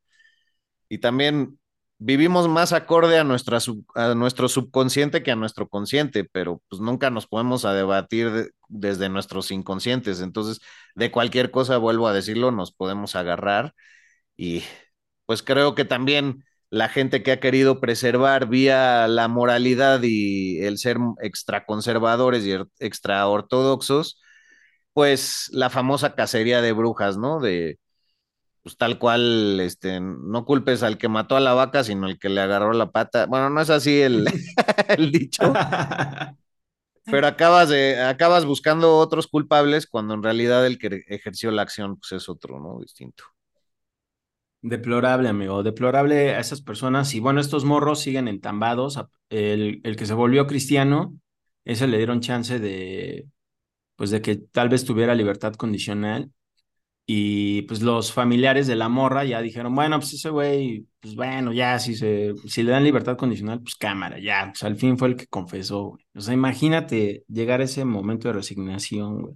[0.88, 1.57] Y también
[1.98, 7.26] vivimos más acorde a, a nuestro subconsciente que a nuestro consciente, pero pues nunca nos
[7.26, 10.20] podemos a debatir desde nuestros inconscientes.
[10.20, 10.60] Entonces,
[10.94, 13.74] de cualquier cosa, vuelvo a decirlo, nos podemos agarrar.
[14.36, 14.62] Y
[15.26, 20.78] pues creo que también la gente que ha querido preservar vía la moralidad y el
[20.78, 24.20] ser extra conservadores y extra ortodoxos,
[24.92, 27.40] pues la famosa cacería de brujas, ¿no?
[27.40, 27.78] De,
[28.68, 32.28] pues tal cual, este, no culpes al que mató a la vaca, sino al que
[32.28, 33.24] le agarró la pata.
[33.24, 34.26] Bueno, no es así el,
[34.88, 35.54] el dicho.
[37.04, 41.96] Pero acabas, de, acabas buscando otros culpables cuando en realidad el que ejerció la acción
[41.96, 42.78] pues es otro, ¿no?
[42.78, 43.24] Distinto.
[44.60, 47.14] Deplorable, amigo, deplorable a esas personas.
[47.14, 49.00] Y bueno, estos morros siguen entambados.
[49.30, 51.16] El, el que se volvió cristiano,
[51.64, 53.28] ese le dieron chance de,
[53.96, 56.30] pues de que tal vez tuviera libertad condicional
[57.10, 61.54] y pues los familiares de la morra ya dijeron, bueno, pues ese güey, pues bueno,
[61.54, 65.08] ya si se, si le dan libertad condicional, pues cámara, ya, pues al fin fue
[65.08, 66.04] el que confesó, güey.
[66.14, 69.34] O sea, imagínate llegar a ese momento de resignación, güey.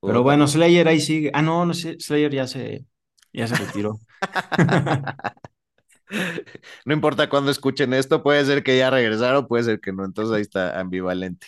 [0.00, 1.32] Pero bueno, Slayer ahí sigue.
[1.34, 2.86] Ah, no, no sé, Slayer ya se,
[3.32, 3.98] ya se retiró.
[6.84, 10.34] No importa cuándo escuchen esto, puede ser que ya regresaron, puede ser que no, entonces
[10.34, 11.46] ahí está ambivalente.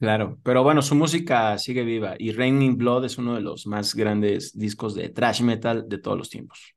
[0.00, 3.94] Claro, pero bueno, su música sigue viva y Raining Blood es uno de los más
[3.94, 6.74] grandes discos de thrash metal de todos los tiempos.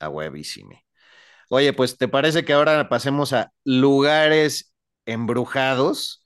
[0.00, 0.80] A huevísimo.
[1.50, 4.74] Oye, pues ¿te parece que ahora pasemos a lugares
[5.06, 6.24] embrujados?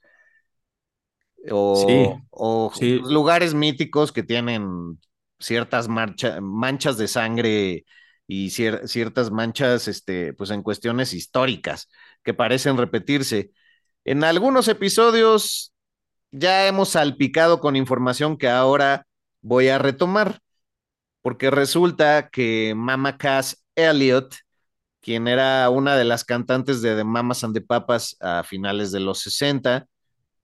[1.51, 4.99] O, Sí, o sí, lugares míticos que tienen
[5.39, 7.85] ciertas marcha- manchas de sangre
[8.27, 11.89] y cier- ciertas manchas, este, pues en cuestiones históricas
[12.23, 13.51] que parecen repetirse.
[14.05, 15.73] En algunos episodios
[16.31, 19.05] ya hemos salpicado con información que ahora
[19.41, 20.39] voy a retomar,
[21.21, 24.35] porque resulta que Mama Cass Elliot,
[25.01, 28.99] quien era una de las cantantes de The Mamas and the Papas a finales de
[28.99, 29.87] los 60,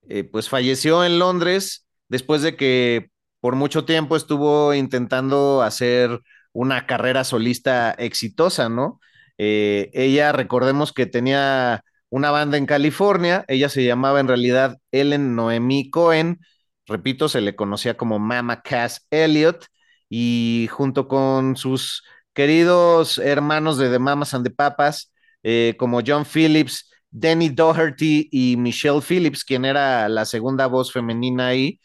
[0.08, 6.19] eh, pues falleció en Londres después de que por mucho tiempo estuvo intentando hacer
[6.54, 9.00] una carrera solista exitosa, ¿no?
[9.38, 15.35] Eh, ella, recordemos que tenía una banda en California, ella se llamaba en realidad Ellen
[15.35, 16.39] Noemí Cohen,
[16.87, 19.65] repito, se le conocía como Mama Cass Elliot,
[20.09, 25.11] y junto con sus queridos hermanos de The Mamas and the Papas,
[25.43, 31.47] eh, como John Phillips, Danny Doherty y Michelle Phillips, quien era la segunda voz femenina
[31.47, 31.79] ahí,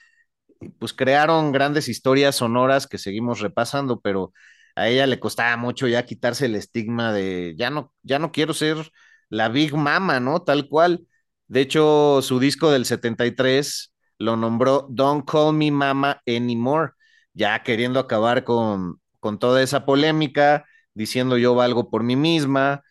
[0.79, 4.33] pues crearon grandes historias sonoras que seguimos repasando, pero
[4.77, 8.55] a ella le costaba mucho ya quitarse el estigma de ya no, ya no quiero
[8.55, 8.91] ser
[9.31, 10.43] la Big Mama, ¿no?
[10.43, 11.07] Tal cual.
[11.49, 16.93] De hecho, su disco del 73 lo nombró Don't Call Me Mama Anymore,
[17.35, 22.83] ya queriendo acabar con, con toda esa polémica, diciendo yo valgo por mí misma,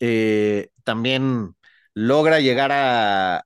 [0.00, 1.54] eh, también
[1.94, 3.44] logra llegar a,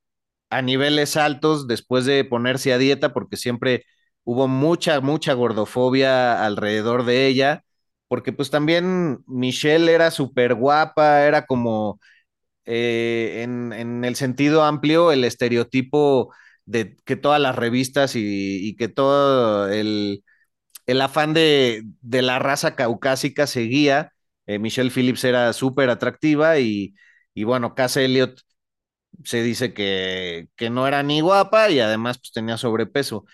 [0.51, 3.85] a niveles altos después de ponerse a dieta, porque siempre
[4.25, 7.65] hubo mucha, mucha gordofobia alrededor de ella,
[8.09, 12.01] porque pues también Michelle era súper guapa, era como
[12.67, 16.35] eh, en, en, el sentido amplio el estereotipo
[16.67, 20.25] de que todas las revistas y, que todo el,
[20.87, 24.13] el afán de, de, la raza caucásica seguía.
[24.47, 26.95] Eh, Michelle Phillips era súper atractiva y,
[27.35, 28.41] y, bueno, Cass Elliot
[29.25, 33.25] se dice que, que, no era ni guapa y además pues tenía sobrepeso.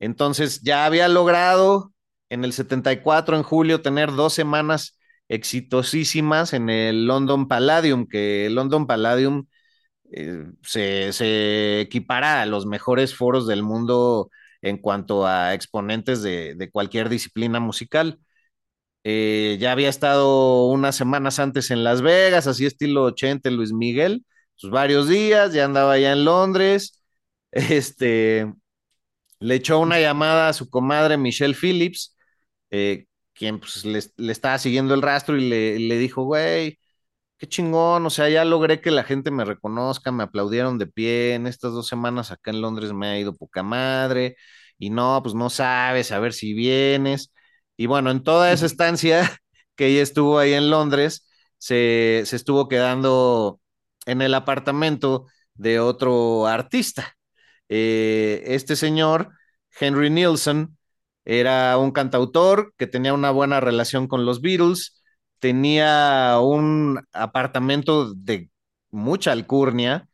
[0.00, 1.91] Entonces ya había logrado
[2.32, 8.54] en el 74, en julio, tener dos semanas exitosísimas en el London Palladium, que el
[8.54, 9.46] London Palladium
[10.12, 14.30] eh, se, se, equipara a los mejores foros del mundo
[14.62, 18.20] en cuanto a exponentes de, de cualquier disciplina musical.
[19.04, 24.24] Eh, ya había estado unas semanas antes en Las Vegas, así estilo 80, Luis Miguel,
[24.54, 27.02] sus varios días, ya andaba allá en Londres,
[27.52, 28.52] este,
[29.40, 32.16] le echó una llamada a su comadre Michelle Phillips,
[32.72, 36.80] eh, quien pues, le, le, estaba siguiendo el rastro y le, le dijo, güey,
[37.38, 41.34] qué chingón, o sea, ya logré que la gente me reconozca, me aplaudieron de pie,
[41.34, 44.36] en estas dos semanas acá en Londres me ha ido poca madre,
[44.78, 47.32] y no, pues no sabes, a ver si vienes.
[47.76, 49.30] Y bueno, en toda esa estancia
[49.76, 53.60] que ella estuvo ahí en Londres, se, se estuvo quedando
[54.06, 57.16] en el apartamento de otro artista.
[57.68, 59.30] Eh, este señor,
[59.80, 60.76] Henry Nielsen,
[61.24, 65.02] era un cantautor que tenía una buena relación con los Beatles,
[65.38, 68.50] tenía un apartamento de
[68.90, 70.08] mucha alcurnia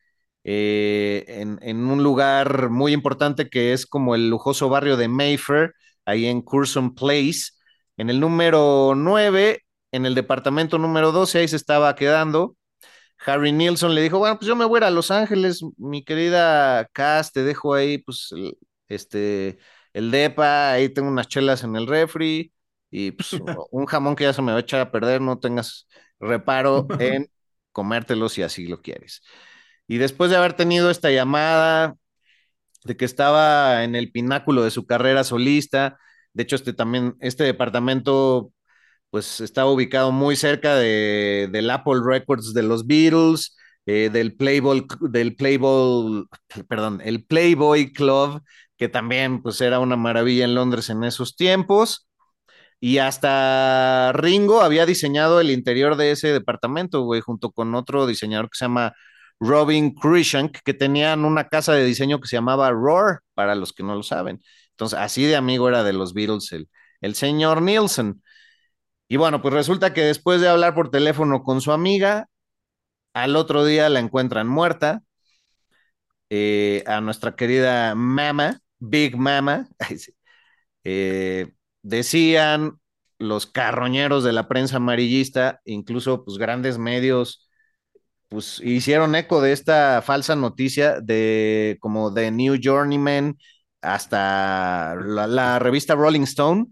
[0.44, 5.74] eh, en, en, un lugar muy importante que es como el lujoso barrio de Mayfair,
[6.04, 7.52] ahí en Curzon Place.
[7.96, 12.56] En el número 9, en el departamento número 12, ahí se estaba quedando.
[13.26, 17.32] Harry Nilsson le dijo, bueno, pues yo me voy a Los Ángeles, mi querida Cass,
[17.32, 18.30] te dejo ahí, pues,
[18.88, 19.58] este,
[19.92, 22.52] el depa, ahí tengo unas chelas en el refri,
[22.90, 23.30] y pues,
[23.70, 25.88] un jamón que ya se me va a echar a perder, no tengas
[26.20, 27.28] reparo en
[27.72, 29.22] comértelo si así lo quieres.
[29.86, 31.96] Y después de haber tenido esta llamada
[32.84, 35.98] de que estaba en el pináculo de su carrera solista,
[36.32, 38.52] de hecho este también, este departamento
[39.10, 44.86] pues estaba ubicado muy cerca de, del Apple Records de los Beatles, eh, del Playboy,
[45.00, 46.26] del Playboy,
[46.68, 48.42] perdón, el Playboy Club,
[48.78, 52.08] que también pues era una maravilla en Londres en esos tiempos.
[52.80, 58.50] Y hasta Ringo había diseñado el interior de ese departamento, güey, junto con otro diseñador
[58.50, 58.94] que se llama
[59.40, 63.82] Robin Cruikshank, que tenían una casa de diseño que se llamaba Roar, para los que
[63.82, 64.40] no lo saben.
[64.70, 66.52] Entonces, así de amigo era de los Beatles
[67.00, 68.22] el, señor Nielsen.
[69.08, 72.28] Y bueno, pues resulta que después de hablar por teléfono con su amiga,
[73.14, 75.02] al otro día la encuentran muerta.
[76.30, 79.68] Eh, a nuestra querida Mama, Big Mama,
[80.84, 81.52] eh,
[81.82, 82.80] decían
[83.18, 87.48] los carroñeros de la prensa amarillista, incluso pues grandes medios,
[88.28, 93.38] pues hicieron eco de esta falsa noticia de como de New Journeyman
[93.82, 96.66] hasta la, la revista Rolling Stone,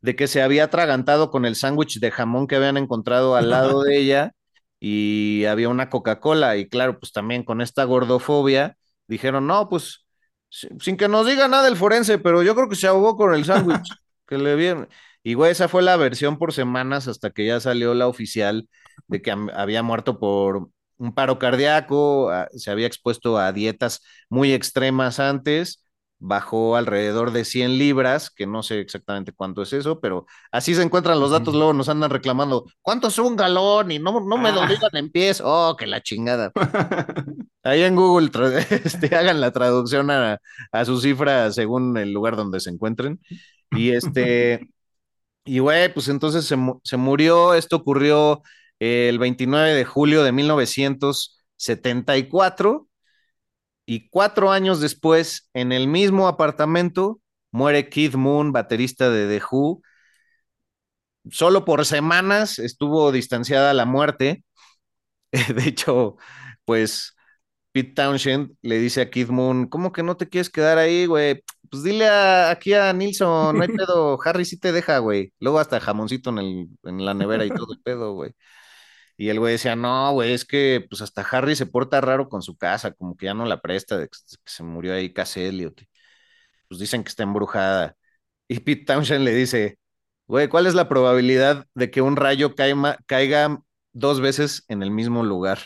[0.00, 3.82] de que se había atragantado con el sándwich de jamón que habían encontrado al lado
[3.82, 4.32] de ella
[4.80, 6.56] y había una Coca-Cola.
[6.56, 8.76] Y claro, pues también con esta gordofobia
[9.06, 10.06] dijeron, no, pues
[10.50, 13.44] sin que nos diga nada el forense, pero yo creo que se ahogó con el
[13.44, 13.88] sándwich
[14.26, 14.88] que le vieron.
[15.22, 18.68] Y güey, esa fue la versión por semanas hasta que ya salió la oficial
[19.06, 25.18] de que había muerto por un paro cardíaco, se había expuesto a dietas muy extremas
[25.18, 25.84] antes
[26.20, 30.82] bajó alrededor de 100 libras, que no sé exactamente cuánto es eso, pero así se
[30.82, 33.90] encuentran los datos, luego nos andan reclamando, ¿cuánto es un galón?
[33.90, 34.68] Y no, no me lo ah.
[34.68, 36.52] digan en pies, oh, que la chingada.
[37.62, 38.30] Ahí en Google
[38.70, 40.38] este, hagan la traducción a,
[40.70, 43.18] a su cifra según el lugar donde se encuentren.
[43.70, 44.68] Y este,
[45.44, 48.42] y güey, pues entonces se, se murió, esto ocurrió
[48.78, 52.89] el 29 de julio de 1974
[53.90, 57.20] y cuatro años después, en el mismo apartamento,
[57.50, 59.82] muere Keith Moon, baterista de The Who.
[61.30, 64.44] Solo por semanas estuvo distanciada la muerte.
[65.56, 66.16] De hecho,
[66.64, 67.16] pues
[67.72, 71.42] Pete Townshend le dice a Keith Moon, ¿cómo que no te quieres quedar ahí, güey?
[71.70, 75.32] Pues dile aquí a Nilsson, no hay pedo, Harry sí te deja, güey.
[75.40, 78.32] Luego hasta jamoncito en, el, en la nevera y todo el pedo, güey.
[79.20, 82.40] Y el güey decía, no, güey, es que pues hasta Harry se porta raro con
[82.40, 84.08] su casa, como que ya no la presta, que
[84.46, 85.82] se murió ahí Cass Elliot.
[86.68, 87.96] Pues dicen que está embrujada.
[88.48, 89.78] Y Pete Townshend le dice,
[90.26, 93.62] güey, ¿cuál es la probabilidad de que un rayo caiga
[93.92, 95.60] dos veces en el mismo lugar?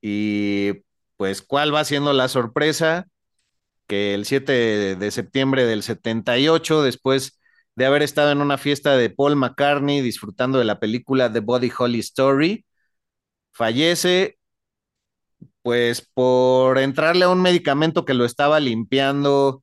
[0.00, 0.84] Y
[1.16, 3.06] pues, ¿cuál va siendo la sorpresa?
[3.86, 7.35] Que el 7 de septiembre del 78, después
[7.76, 11.70] de haber estado en una fiesta de Paul McCartney disfrutando de la película The Body
[11.76, 12.66] Holly Story.
[13.52, 14.38] Fallece,
[15.62, 19.62] pues por entrarle a un medicamento que lo estaba limpiando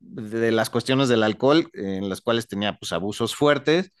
[0.00, 3.92] de las cuestiones del alcohol, en las cuales tenía pues abusos fuertes,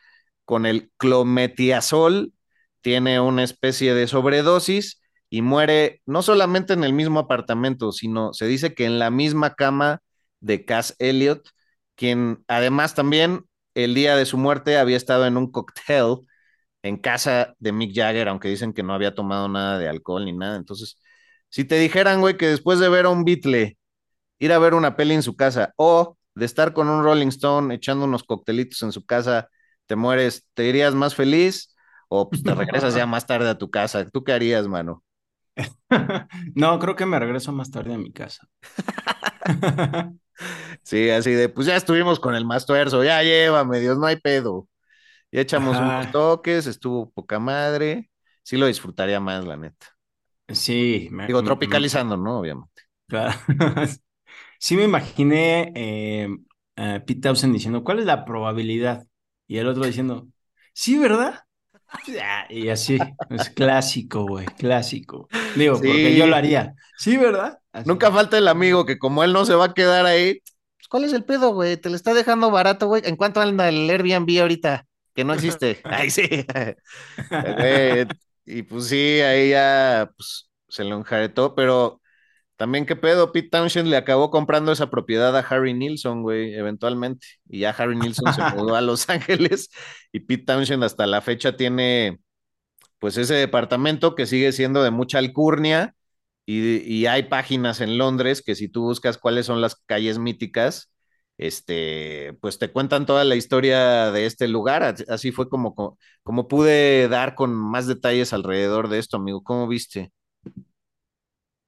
[0.44, 2.32] con el clometiazol,
[2.80, 8.46] tiene una especie de sobredosis y muere no solamente en el mismo apartamento, sino se
[8.46, 10.02] dice que en la misma cama
[10.40, 11.48] de Cass Elliot,
[11.96, 16.18] quien además también el día de su muerte había estado en un cóctel
[16.82, 20.32] en casa de Mick Jagger, aunque dicen que no había tomado nada de alcohol ni
[20.32, 20.56] nada.
[20.56, 20.98] Entonces,
[21.48, 23.78] si te dijeran, güey, que después de ver a un Beatle,
[24.38, 27.74] ir a ver una peli en su casa, o de estar con un Rolling Stone
[27.74, 29.48] echando unos coctelitos en su casa,
[29.86, 31.74] te mueres, ¿te irías más feliz?
[32.08, 34.08] O pues te regresas ya más tarde a tu casa.
[34.10, 35.04] ¿Tú qué harías, mano?
[36.54, 38.48] no, creo que me regreso más tarde a mi casa.
[40.82, 44.16] Sí, así de, pues ya estuvimos con el más tuerzo, ya llévame, Dios, no hay
[44.16, 44.68] pedo.
[45.30, 48.10] Ya echamos unos toques, estuvo poca madre.
[48.42, 49.86] Sí lo disfrutaría más, la neta.
[50.48, 51.08] Sí.
[51.10, 52.40] Me, Digo, tropicalizando, ¿no?
[52.40, 52.82] Obviamente.
[53.08, 53.32] Claro.
[54.58, 56.28] sí me imaginé eh,
[56.76, 59.06] a Pete Townsend diciendo, ¿cuál es la probabilidad?
[59.46, 60.28] Y el otro diciendo,
[60.74, 61.40] sí, ¿verdad?
[62.48, 62.98] Y así,
[63.30, 65.28] es clásico, güey, clásico.
[65.56, 66.74] Digo, porque yo lo haría.
[66.96, 67.58] Sí, ¿verdad?
[67.84, 70.40] Nunca falta el amigo que como él no se va a quedar ahí,
[70.82, 71.76] pues, ¿cuál es el pedo, güey?
[71.76, 73.02] Te lo está dejando barato, güey.
[73.04, 74.86] ¿En cuánto anda el Airbnb ahorita?
[75.14, 75.80] Que no existe.
[75.84, 76.24] Ahí sí.
[78.46, 82.00] y pues sí, ahí ya pues, se lo enjaretó, pero
[82.56, 87.26] también qué pedo, Pete Townshend le acabó comprando esa propiedad a Harry Nilsson, güey, eventualmente.
[87.48, 89.68] Y ya Harry Nilsson se mudó a Los Ángeles
[90.12, 92.20] y Pete Townshend hasta la fecha tiene
[92.98, 95.94] pues ese departamento que sigue siendo de mucha alcurnia
[96.46, 100.92] y, hay páginas en Londres que si tú buscas cuáles son las calles míticas,
[101.38, 104.96] este, pues te cuentan toda la historia de este lugar.
[105.08, 109.42] Así fue como, como pude dar con más detalles alrededor de esto, amigo.
[109.42, 110.12] ¿Cómo viste?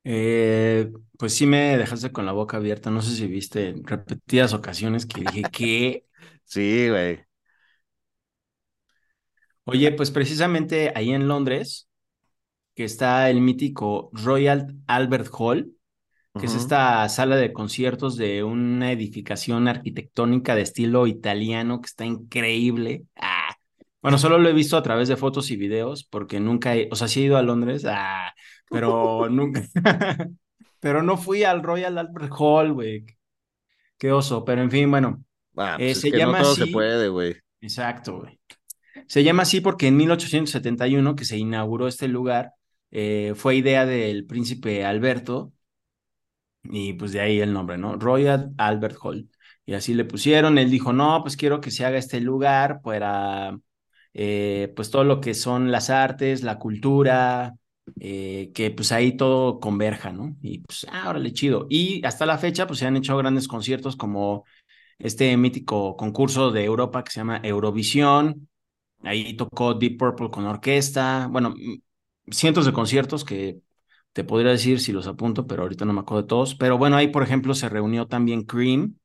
[0.04, 2.90] Eh, pues sí me dejaste con la boca abierta.
[2.90, 6.06] No sé si viste en repetidas ocasiones que dije que.
[6.46, 7.24] Sí, güey.
[9.64, 11.88] Oye, pues precisamente ahí en Londres,
[12.74, 15.72] que está el mítico Royal Albert Hall,
[16.38, 22.04] que es esta sala de conciertos de una edificación arquitectónica de estilo italiano que está
[22.04, 23.04] increíble.
[23.14, 23.54] Ah,
[24.02, 26.96] bueno, solo lo he visto a través de fotos y videos porque nunca, he, o
[26.96, 28.34] sea, sí he ido a Londres, ah,
[28.68, 29.62] pero nunca,
[30.80, 33.06] pero no fui al Royal Albert Hall, güey.
[33.96, 35.24] Qué oso, pero en fin, bueno.
[35.56, 37.36] Ah, pues se llama no todo se puede, güey.
[37.60, 38.40] Exacto, güey.
[39.06, 42.52] Se llama así porque en 1871, que se inauguró este lugar,
[42.94, 45.52] eh, fue idea del príncipe Alberto,
[46.64, 47.96] y pues de ahí el nombre, ¿no?
[47.96, 49.28] Royal Albert Hall.
[49.66, 53.58] Y así le pusieron, él dijo, no, pues quiero que se haga este lugar para,
[54.14, 57.54] eh, pues todo lo que son las artes, la cultura,
[58.00, 60.36] eh, que pues ahí todo converja, ¿no?
[60.42, 61.66] Y pues, ah, órale, chido.
[61.70, 64.44] Y hasta la fecha, pues se han hecho grandes conciertos como
[64.98, 68.48] este mítico concurso de Europa que se llama Eurovisión.
[69.02, 71.28] Ahí tocó Deep Purple con orquesta.
[71.30, 71.54] Bueno,
[72.30, 73.60] cientos de conciertos que
[74.12, 76.54] te podría decir si los apunto, pero ahorita no me acuerdo de todos.
[76.54, 78.96] Pero bueno, ahí, por ejemplo, se reunió también Cream,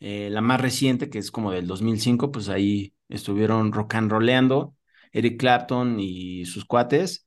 [0.00, 4.76] eh, la más reciente, que es como del 2005, pues ahí estuvieron rock and rollando
[5.12, 7.26] Eric Clapton y sus cuates.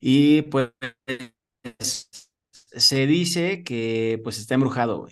[0.00, 0.70] Y pues
[2.50, 5.08] se dice que pues está embrujado.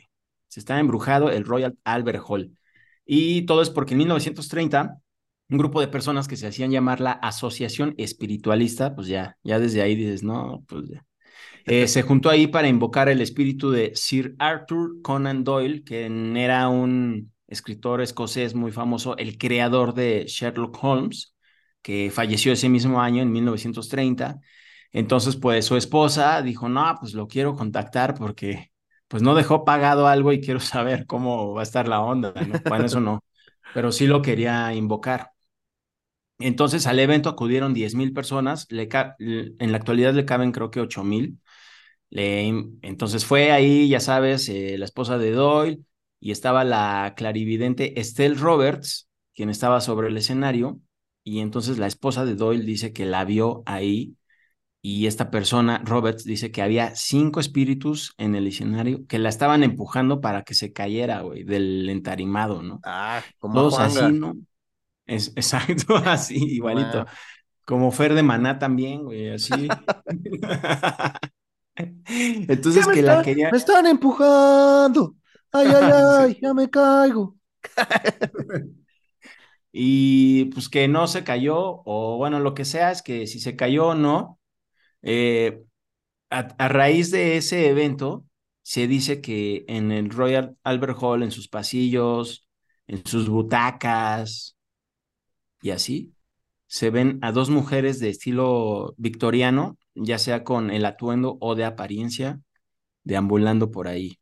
[0.48, 2.56] Se está embrujado el Royal Albert Hall.
[3.04, 5.01] Y todo es porque en 1930
[5.52, 9.82] un grupo de personas que se hacían llamar la Asociación Espiritualista, pues ya, ya desde
[9.82, 11.04] ahí dices, no, pues ya.
[11.66, 16.68] Eh, se juntó ahí para invocar el espíritu de Sir Arthur Conan Doyle, que era
[16.68, 21.34] un escritor escocés muy famoso, el creador de Sherlock Holmes,
[21.82, 24.40] que falleció ese mismo año, en 1930.
[24.90, 28.72] Entonces, pues su esposa dijo, no, pues lo quiero contactar porque
[29.06, 32.58] pues no dejó pagado algo y quiero saber cómo va a estar la onda, ¿no?
[32.66, 33.22] Bueno, eso no,
[33.74, 35.31] pero sí lo quería invocar.
[36.42, 38.88] Entonces al evento acudieron 10 mil personas, le
[39.18, 41.38] en la actualidad le caben creo que 8 mil.
[42.10, 45.80] Entonces fue ahí, ya sabes, eh, la esposa de Doyle
[46.20, 50.80] y estaba la clarividente Estelle Roberts, quien estaba sobre el escenario,
[51.24, 54.16] y entonces la esposa de Doyle dice que la vio ahí
[54.84, 59.62] y esta persona, Roberts, dice que había cinco espíritus en el escenario que la estaban
[59.62, 62.80] empujando para que se cayera, güey, del entarimado, ¿no?
[62.82, 64.36] Ah, como Todos así, ¿no?
[65.06, 67.06] Es, exacto, así, igualito.
[67.64, 69.52] Como Fer de Maná también, güey, así.
[71.76, 73.50] Entonces que la quería.
[73.50, 75.16] Me están empujando.
[75.52, 77.36] Ay, ay, ay, ya me caigo.
[79.72, 83.56] y pues que no se cayó, o bueno, lo que sea, es que si se
[83.56, 84.40] cayó o no,
[85.02, 85.62] eh,
[86.30, 88.26] a, raíz de ese evento,
[88.62, 92.48] se dice que en el Royal Albert Hall, en sus pasillos,
[92.86, 94.56] en sus butacas
[95.62, 96.14] y así,
[96.66, 101.64] se ven a dos mujeres de estilo victoriano, ya sea con el atuendo o de
[101.64, 102.40] apariencia,
[103.04, 104.18] deambulando por ahí.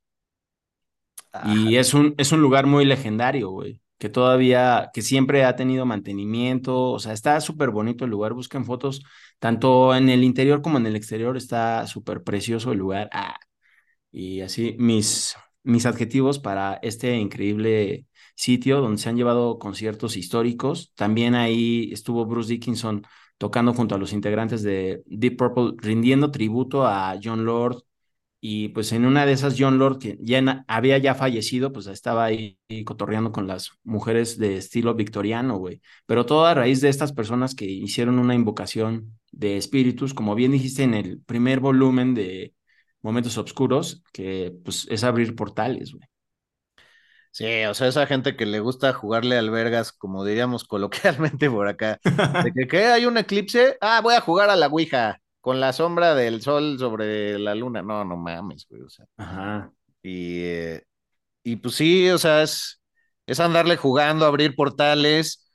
[1.42, 5.86] Y es un, es un lugar muy legendario, güey, que todavía, que siempre ha tenido
[5.86, 9.02] mantenimiento, o sea, está súper bonito el lugar, busquen fotos,
[9.38, 13.08] tanto en el interior como en el exterior, está súper precioso el lugar.
[13.12, 13.38] Ah,
[14.12, 20.92] y así, mis, mis adjetivos para este increíble sitio donde se han llevado conciertos históricos.
[20.94, 23.02] También ahí estuvo Bruce Dickinson
[23.38, 27.82] tocando junto a los integrantes de Deep Purple, rindiendo tributo a John Lord,
[28.42, 32.24] y pues en una de esas John Lord, que ya había ya fallecido, pues estaba
[32.24, 35.82] ahí, cotorreando con las mujeres de estilo victoriano, güey.
[36.06, 40.52] Pero todo a raíz de estas personas que hicieron una invocación de espíritus, como bien
[40.52, 42.54] dijiste en el primer volumen de
[43.02, 46.09] Momentos Obscuros, que pues es abrir portales, güey.
[47.32, 52.00] Sí, o sea, esa gente que le gusta jugarle albergas, como diríamos coloquialmente por acá,
[52.54, 56.14] de que hay un eclipse, ah, voy a jugar a la Ouija con la sombra
[56.14, 57.82] del sol sobre la luna.
[57.82, 58.82] No, no mames, güey.
[58.82, 59.06] O sea.
[59.16, 59.72] Ajá.
[60.02, 60.82] Y, eh,
[61.44, 62.82] y pues sí, o sea, es,
[63.26, 65.46] es andarle jugando, abrir portales.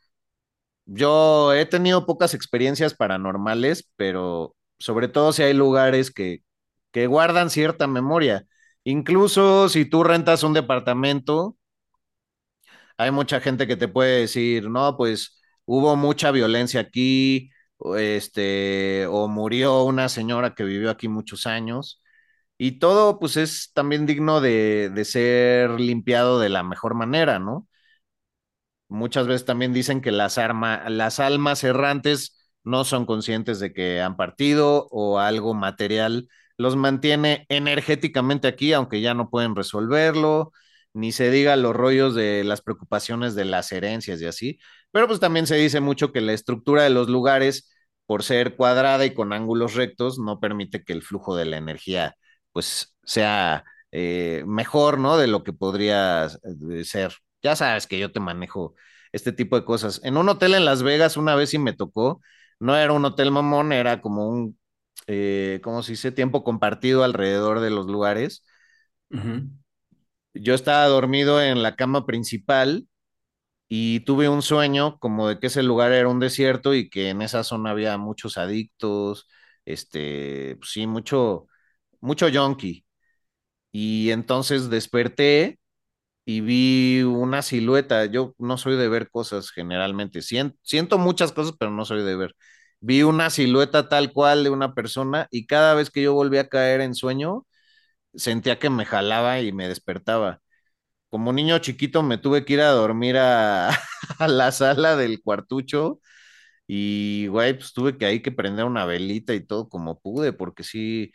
[0.85, 6.43] Yo he tenido pocas experiencias paranormales, pero sobre todo si hay lugares que,
[6.91, 8.45] que guardan cierta memoria.
[8.83, 11.57] Incluso si tú rentas un departamento,
[12.97, 17.51] hay mucha gente que te puede decir, no, pues hubo mucha violencia aquí,
[17.97, 22.01] este, o murió una señora que vivió aquí muchos años.
[22.57, 27.67] Y todo, pues, es también digno de, de ser limpiado de la mejor manera, ¿no?
[28.87, 34.15] Muchas veces también dicen que las, las almas errantes no son conscientes de que han
[34.15, 36.27] partido o algo material
[36.57, 40.53] los mantiene energéticamente aquí, aunque ya no pueden resolverlo,
[40.95, 44.59] ni se diga los rollos de las preocupaciones de las herencias y así.
[44.91, 47.71] Pero pues también se dice mucho que la estructura de los lugares,
[48.05, 52.15] por ser cuadrada y con ángulos rectos, no permite que el flujo de la energía
[52.51, 55.17] pues sea eh, mejor, ¿no?
[55.17, 57.13] De lo que podría eh, ser.
[57.43, 58.75] Ya sabes que yo te manejo
[59.11, 60.01] este tipo de cosas.
[60.03, 62.21] En un hotel en Las Vegas una vez sí me tocó,
[62.59, 64.59] no era un hotel mamón, era como un,
[65.07, 66.11] eh, ¿cómo se dice?
[66.11, 68.43] Tiempo compartido alrededor de los lugares.
[70.35, 72.87] Yo estaba dormido en la cama principal
[73.69, 77.21] y tuve un sueño como de que ese lugar era un desierto y que en
[77.23, 79.27] esa zona había muchos adictos,
[79.65, 81.47] este, pues sí, mucho,
[82.01, 82.85] mucho yonki.
[83.71, 85.59] Y entonces desperté
[86.25, 88.05] y vi una silueta.
[88.05, 90.21] Yo no soy de ver cosas generalmente.
[90.21, 92.35] Siento, siento muchas cosas, pero no soy de ver.
[92.79, 96.47] Vi una silueta tal cual de una persona y cada vez que yo volví a
[96.49, 97.45] caer en sueño,
[98.17, 100.41] sentía que me jalaba y me despertaba.
[101.09, 103.69] Como niño chiquito me tuve que ir a dormir a,
[104.19, 106.01] a la sala del cuartucho
[106.67, 110.63] y, güey, pues tuve que ahí que prender una velita y todo como pude, porque
[110.63, 111.11] sí,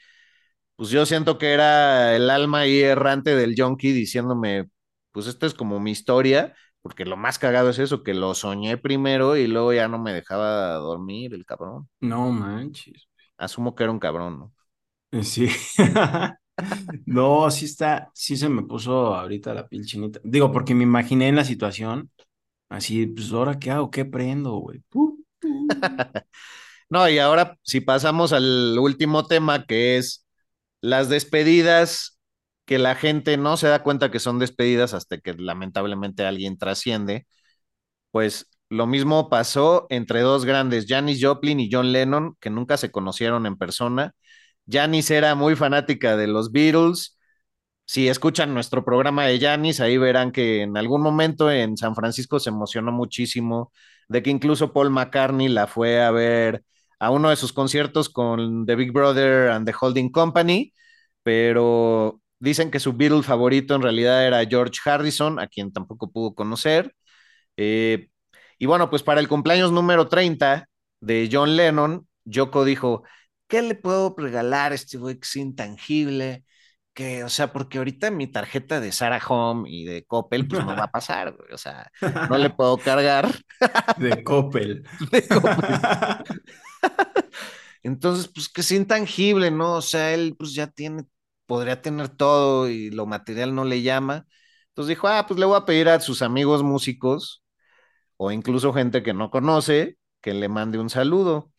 [0.76, 4.68] pues yo siento que era el alma ahí errante del junkie diciéndome,
[5.12, 8.78] pues esta es como mi historia, porque lo más cagado es eso, que lo soñé
[8.78, 11.88] primero y luego ya no me dejaba dormir el cabrón.
[12.00, 13.08] No manches.
[13.38, 14.52] Asumo que era un cabrón, ¿no?
[15.12, 15.48] Eh, Sí.
[17.06, 20.20] No, sí está, sí se me puso ahorita la piel chinita.
[20.24, 22.10] Digo, porque me imaginé en la situación,
[22.68, 24.82] así, pues ahora qué hago, qué prendo, güey.
[26.90, 30.26] No, y ahora si pasamos al último tema, que es
[30.82, 32.18] las despedidas,
[32.66, 37.26] que la gente no se da cuenta que son despedidas hasta que lamentablemente alguien trasciende,
[38.10, 42.90] pues lo mismo pasó entre dos grandes, Janis Joplin y John Lennon, que nunca se
[42.90, 44.14] conocieron en persona.
[44.68, 47.18] Janis era muy fanática de los Beatles.
[47.86, 52.38] Si escuchan nuestro programa de Janis, ahí verán que en algún momento en San Francisco
[52.40, 53.72] se emocionó muchísimo
[54.08, 56.64] de que incluso Paul McCartney la fue a ver
[57.00, 60.74] a uno de sus conciertos con The Big Brother and the Holding Company,
[61.22, 66.34] pero dicen que su Beatle favorito en realidad era George Harrison, a quien tampoco pudo
[66.34, 66.94] conocer.
[67.56, 68.08] Eh,
[68.58, 70.68] y bueno, pues para el cumpleaños número 30
[71.00, 73.02] de John Lennon, Yoko dijo,
[73.50, 76.44] ¿qué le puedo regalar a este güey que es intangible?
[76.94, 80.76] Que, o sea, porque ahorita mi tarjeta de Sarah Home y de Coppel, pues no
[80.76, 81.52] va a pasar, güey.
[81.52, 81.90] O sea,
[82.30, 83.28] no le puedo cargar
[83.98, 84.84] De Coppel.
[85.12, 85.80] de Coppel.
[87.82, 89.74] Entonces, pues que es intangible, ¿no?
[89.76, 91.04] O sea, él pues ya tiene,
[91.46, 94.26] podría tener todo y lo material no le llama.
[94.68, 97.42] Entonces dijo, ah, pues le voy a pedir a sus amigos músicos
[98.18, 101.49] o incluso gente que no conoce que le mande un saludo.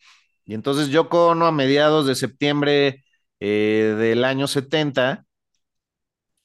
[0.44, 3.04] Y entonces Yoko Ono a mediados de septiembre
[3.40, 5.24] eh, del año 70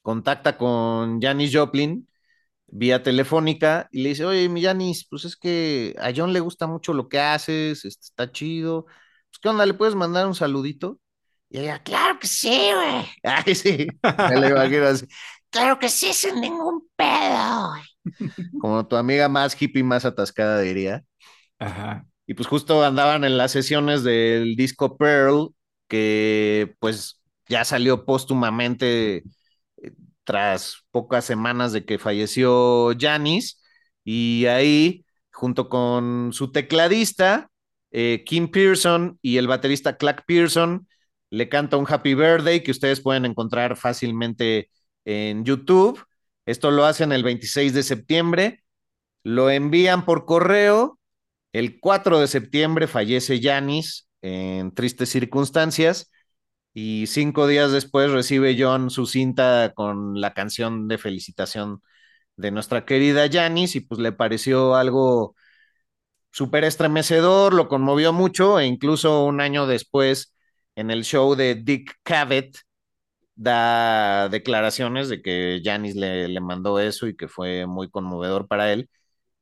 [0.01, 2.07] contacta con Janis Joplin
[2.67, 6.67] vía telefónica y le dice, oye, mi Janis, pues es que a John le gusta
[6.67, 8.85] mucho lo que haces, este, está chido.
[8.85, 9.65] Pues, ¿qué onda?
[9.65, 10.99] ¿Le puedes mandar un saludito?
[11.49, 13.05] Y ella, claro que sí, güey.
[13.23, 13.87] Ay, sí,
[14.29, 15.05] me lo imagino así.
[15.49, 17.69] Claro que sí, sin ningún pedo.
[17.69, 17.83] güey".
[18.61, 21.03] Como tu amiga más hippie, más atascada diría.
[21.59, 22.05] Ajá.
[22.27, 25.49] Y pues justo andaban en las sesiones del disco Pearl,
[25.87, 29.23] que pues ya salió póstumamente
[29.77, 29.93] eh,
[30.25, 33.61] tras pocas semanas de que falleció Janis.
[34.03, 37.49] Y ahí, junto con su tecladista,
[37.91, 40.87] eh, Kim Pearson y el baterista Clack Pearson,
[41.29, 44.69] le canta un Happy Birthday que ustedes pueden encontrar fácilmente
[45.05, 46.03] en YouTube.
[46.45, 48.63] Esto lo hacen el 26 de septiembre.
[49.23, 50.96] Lo envían por correo
[51.59, 56.11] el 4 de septiembre fallece Janis en tristes circunstancias
[56.73, 61.81] y cinco días después recibe John su cinta con la canción de felicitación
[62.37, 65.35] de nuestra querida Janis y pues le pareció algo
[66.31, 70.33] súper estremecedor, lo conmovió mucho e incluso un año después
[70.75, 72.57] en el show de Dick Cavett
[73.35, 78.71] da declaraciones de que Janis le, le mandó eso y que fue muy conmovedor para
[78.73, 78.89] él.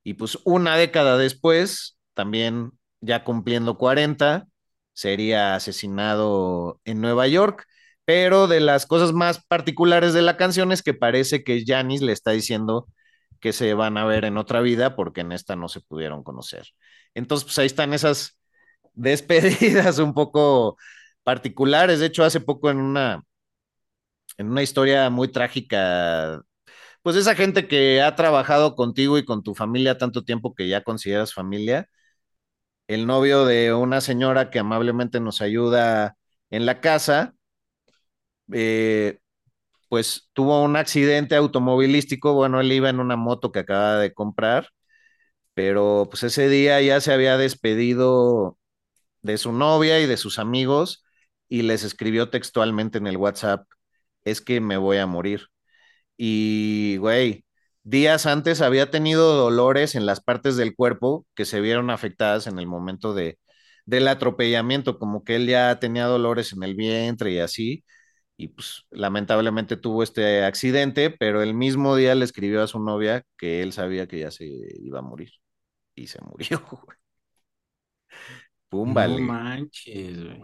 [0.03, 4.47] Y pues una década después, también ya cumpliendo 40,
[4.93, 7.66] sería asesinado en Nueva York.
[8.05, 12.13] Pero de las cosas más particulares de la canción es que parece que Janis le
[12.13, 12.88] está diciendo
[13.39, 16.68] que se van a ver en otra vida porque en esta no se pudieron conocer.
[17.16, 18.39] Entonces, pues ahí están esas
[18.93, 20.78] despedidas un poco
[21.24, 21.99] particulares.
[21.99, 23.24] De hecho, hace poco en una,
[24.38, 26.41] en una historia muy trágica
[27.01, 30.84] pues esa gente que ha trabajado contigo y con tu familia tanto tiempo que ya
[30.84, 31.88] consideras familia,
[32.88, 36.17] el novio de una señora que amablemente nos ayuda
[36.51, 37.36] en la casa,
[38.53, 39.19] eh,
[39.89, 44.69] pues tuvo un accidente automovilístico, bueno, él iba en una moto que acaba de comprar,
[45.53, 48.57] pero pues ese día ya se había despedido
[49.21, 51.05] de su novia y de sus amigos
[51.49, 53.67] y les escribió textualmente en el WhatsApp,
[54.25, 55.47] es que me voy a morir.
[56.17, 57.44] Y, güey,
[57.86, 62.59] días antes había tenido dolores en las partes del cuerpo que se vieron afectadas en
[62.59, 63.39] el momento de,
[63.86, 67.86] del atropellamiento, como que él ya tenía dolores en el vientre y así,
[68.38, 73.23] y pues lamentablemente tuvo este accidente, pero el mismo día le escribió a su novia
[73.38, 74.45] que él sabía que ya se
[74.81, 75.31] iba a morir
[75.95, 76.61] y se murió.
[76.71, 76.97] güey.
[78.69, 79.25] Pum, No vale.
[79.27, 80.41] manches, güey.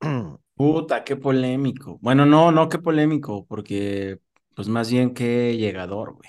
[0.54, 1.98] Puta, qué polémico.
[2.00, 4.18] Bueno, no, no, qué polémico, porque
[4.54, 6.28] pues más bien que llegador, güey.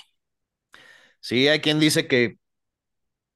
[1.19, 2.37] Sí, hay quien dice que,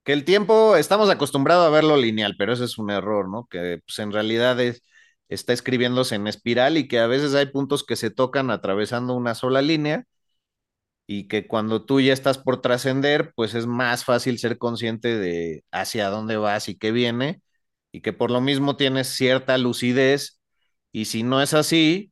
[0.04, 3.48] que el tiempo, estamos acostumbrados a verlo lineal, pero ese es un error, ¿no?
[3.50, 4.84] Que pues, en realidad es,
[5.30, 9.36] está escribiéndose en espiral y que a veces hay puntos que se tocan atravesando una
[9.36, 10.06] sola línea
[11.06, 15.64] y que cuando tú ya estás por trascender, pues es más fácil ser consciente de
[15.72, 17.42] hacia dónde vas y qué viene,
[17.92, 20.40] y que por lo mismo tienes cierta lucidez,
[20.92, 22.12] y si no es así,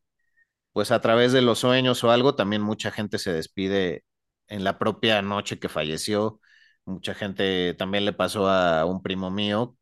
[0.75, 4.03] pues a través de los sueños o algo, también mucha gente se despide
[4.49, 6.41] en la propia noche que falleció.
[6.85, 9.77] Mucha gente también le pasó a un primo mío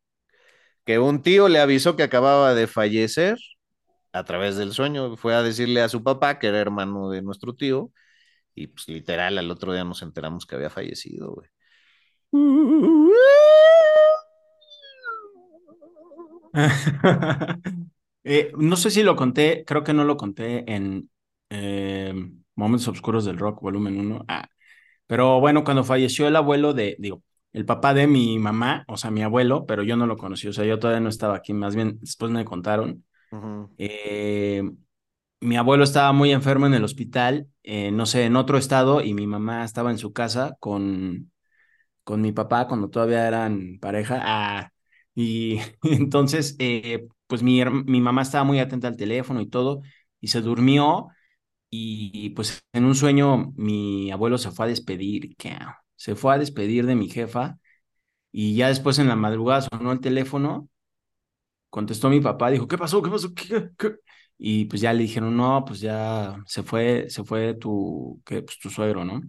[0.84, 3.38] que un tío le avisó que acababa de fallecer
[4.12, 5.16] a través del sueño.
[5.16, 7.90] Fue a decirle a su papá, que era hermano de nuestro tío,
[8.54, 11.48] y pues literal al otro día nos enteramos que había fallecido, güey.
[18.24, 21.10] Eh, no sé si lo conté, creo que no lo conté en
[21.50, 22.14] eh,
[22.54, 24.24] Momentos Oscuros del Rock, volumen 1.
[24.28, 24.48] Ah,
[25.06, 27.22] pero bueno, cuando falleció el abuelo de, digo,
[27.52, 30.52] el papá de mi mamá, o sea, mi abuelo, pero yo no lo conocí, o
[30.52, 33.04] sea, yo todavía no estaba aquí, más bien después me contaron.
[33.78, 34.62] eh,
[35.40, 39.14] mi abuelo estaba muy enfermo en el hospital, eh, no sé, en otro estado, y
[39.14, 41.32] mi mamá estaba en su casa con,
[42.04, 44.20] con mi papá cuando todavía eran pareja.
[44.24, 44.72] Ah,
[45.14, 49.82] y entonces, eh, pues mi, mi mamá estaba muy atenta al teléfono y todo,
[50.20, 51.08] y se durmió,
[51.70, 55.56] y pues en un sueño mi abuelo se fue a despedir, que
[55.96, 57.58] se fue a despedir de mi jefa,
[58.32, 60.68] y ya después en la madrugada sonó el teléfono,
[61.70, 63.02] contestó mi papá, dijo, ¿qué pasó?
[63.02, 63.34] ¿Qué pasó?
[63.34, 63.96] ¿Qué, qué?
[64.38, 68.70] Y pues ya le dijeron, no, pues ya se fue, se fue tu, pues, tu
[68.70, 69.20] suegro, ¿no?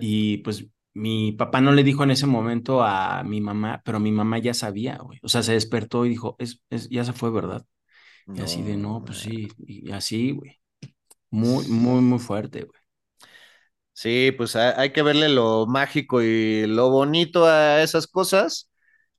[0.00, 4.12] Y pues mi papá no le dijo en ese momento a mi mamá, pero mi
[4.12, 5.18] mamá ya sabía, güey.
[5.22, 7.64] O sea, se despertó y dijo, es, es, ya se fue, ¿verdad?
[8.34, 10.60] Y así de, no, pues sí, y así, güey.
[11.30, 12.80] Muy, muy, muy fuerte, güey.
[13.92, 18.70] Sí, pues hay que verle lo mágico y lo bonito a esas cosas,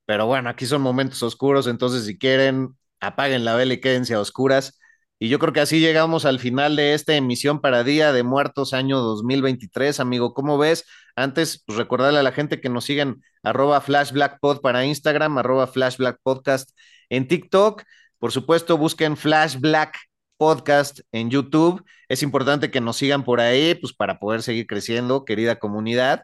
[0.04, 4.20] pero bueno, aquí son momentos oscuros, entonces si quieren, apaguen la vela y quédense a
[4.20, 4.78] oscuras.
[5.18, 8.74] Y yo creo que así llegamos al final de esta emisión para Día de Muertos
[8.74, 10.34] año 2023, amigo.
[10.34, 10.84] ¿Cómo ves?
[11.16, 16.70] Antes, pues recordarle a la gente que nos sigan arroba flashblackpod para Instagram, arroba flashblackpodcast
[17.08, 17.82] en TikTok.
[18.18, 19.96] Por supuesto, busquen Flashblack
[20.36, 21.84] Podcast en YouTube.
[22.08, 26.22] Es importante que nos sigan por ahí, pues para poder seguir creciendo, querida comunidad.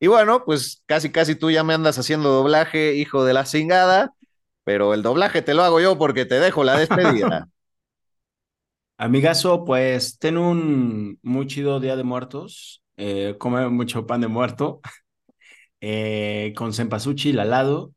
[0.00, 4.14] Y bueno, pues casi, casi tú ya me andas haciendo doblaje, hijo de la cingada
[4.70, 7.48] pero el doblaje te lo hago yo porque te dejo la despedida.
[8.98, 14.80] Amigazo, pues ten un muy chido Día de Muertos, eh, come mucho pan de muerto,
[15.80, 17.94] eh, con cempasúchil al lado,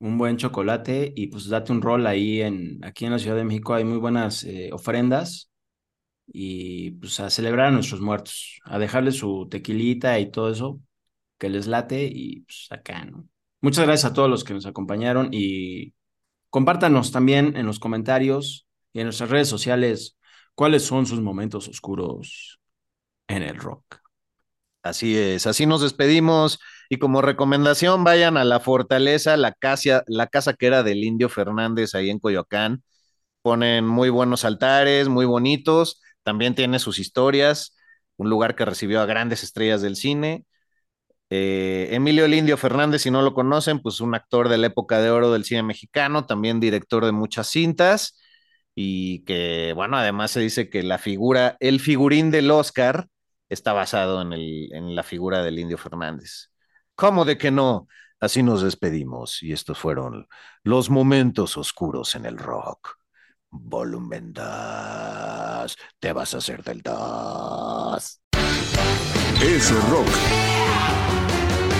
[0.00, 3.44] un buen chocolate y pues date un rol ahí en, aquí en la Ciudad de
[3.44, 5.50] México hay muy buenas eh, ofrendas
[6.26, 10.80] y pues a celebrar a nuestros muertos, a dejarles su tequilita y todo eso
[11.38, 13.28] que les late y pues acá, ¿no?
[13.62, 15.94] Muchas gracias a todos los que nos acompañaron y
[16.50, 20.18] compártanos también en los comentarios y en nuestras redes sociales
[20.54, 22.60] cuáles son sus momentos oscuros
[23.28, 23.99] en el rock.
[24.82, 26.58] Así es, así nos despedimos
[26.88, 31.28] y como recomendación vayan a la fortaleza, la casa, la casa que era del Indio
[31.28, 32.82] Fernández ahí en Coyoacán.
[33.42, 37.76] Ponen muy buenos altares, muy bonitos, también tiene sus historias,
[38.16, 40.46] un lugar que recibió a grandes estrellas del cine
[41.30, 45.00] eh, Emilio el Indio Fernández, si no lo conocen, pues un actor de la época
[45.00, 48.18] de oro del cine mexicano, también director de muchas cintas
[48.74, 53.06] y que, bueno, además se dice que la figura, el figurín del Oscar
[53.50, 56.50] está basado en, el, en la figura del Indio Fernández.
[56.94, 57.88] ¿Cómo de que no?
[58.20, 60.26] Así nos despedimos y estos fueron
[60.62, 62.96] los momentos oscuros en el rock.
[63.50, 65.76] Volumen 2.
[65.98, 68.20] Te vas a hacer del 2.
[69.42, 70.08] Es rock.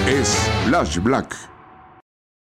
[0.09, 1.60] Es Flash Black.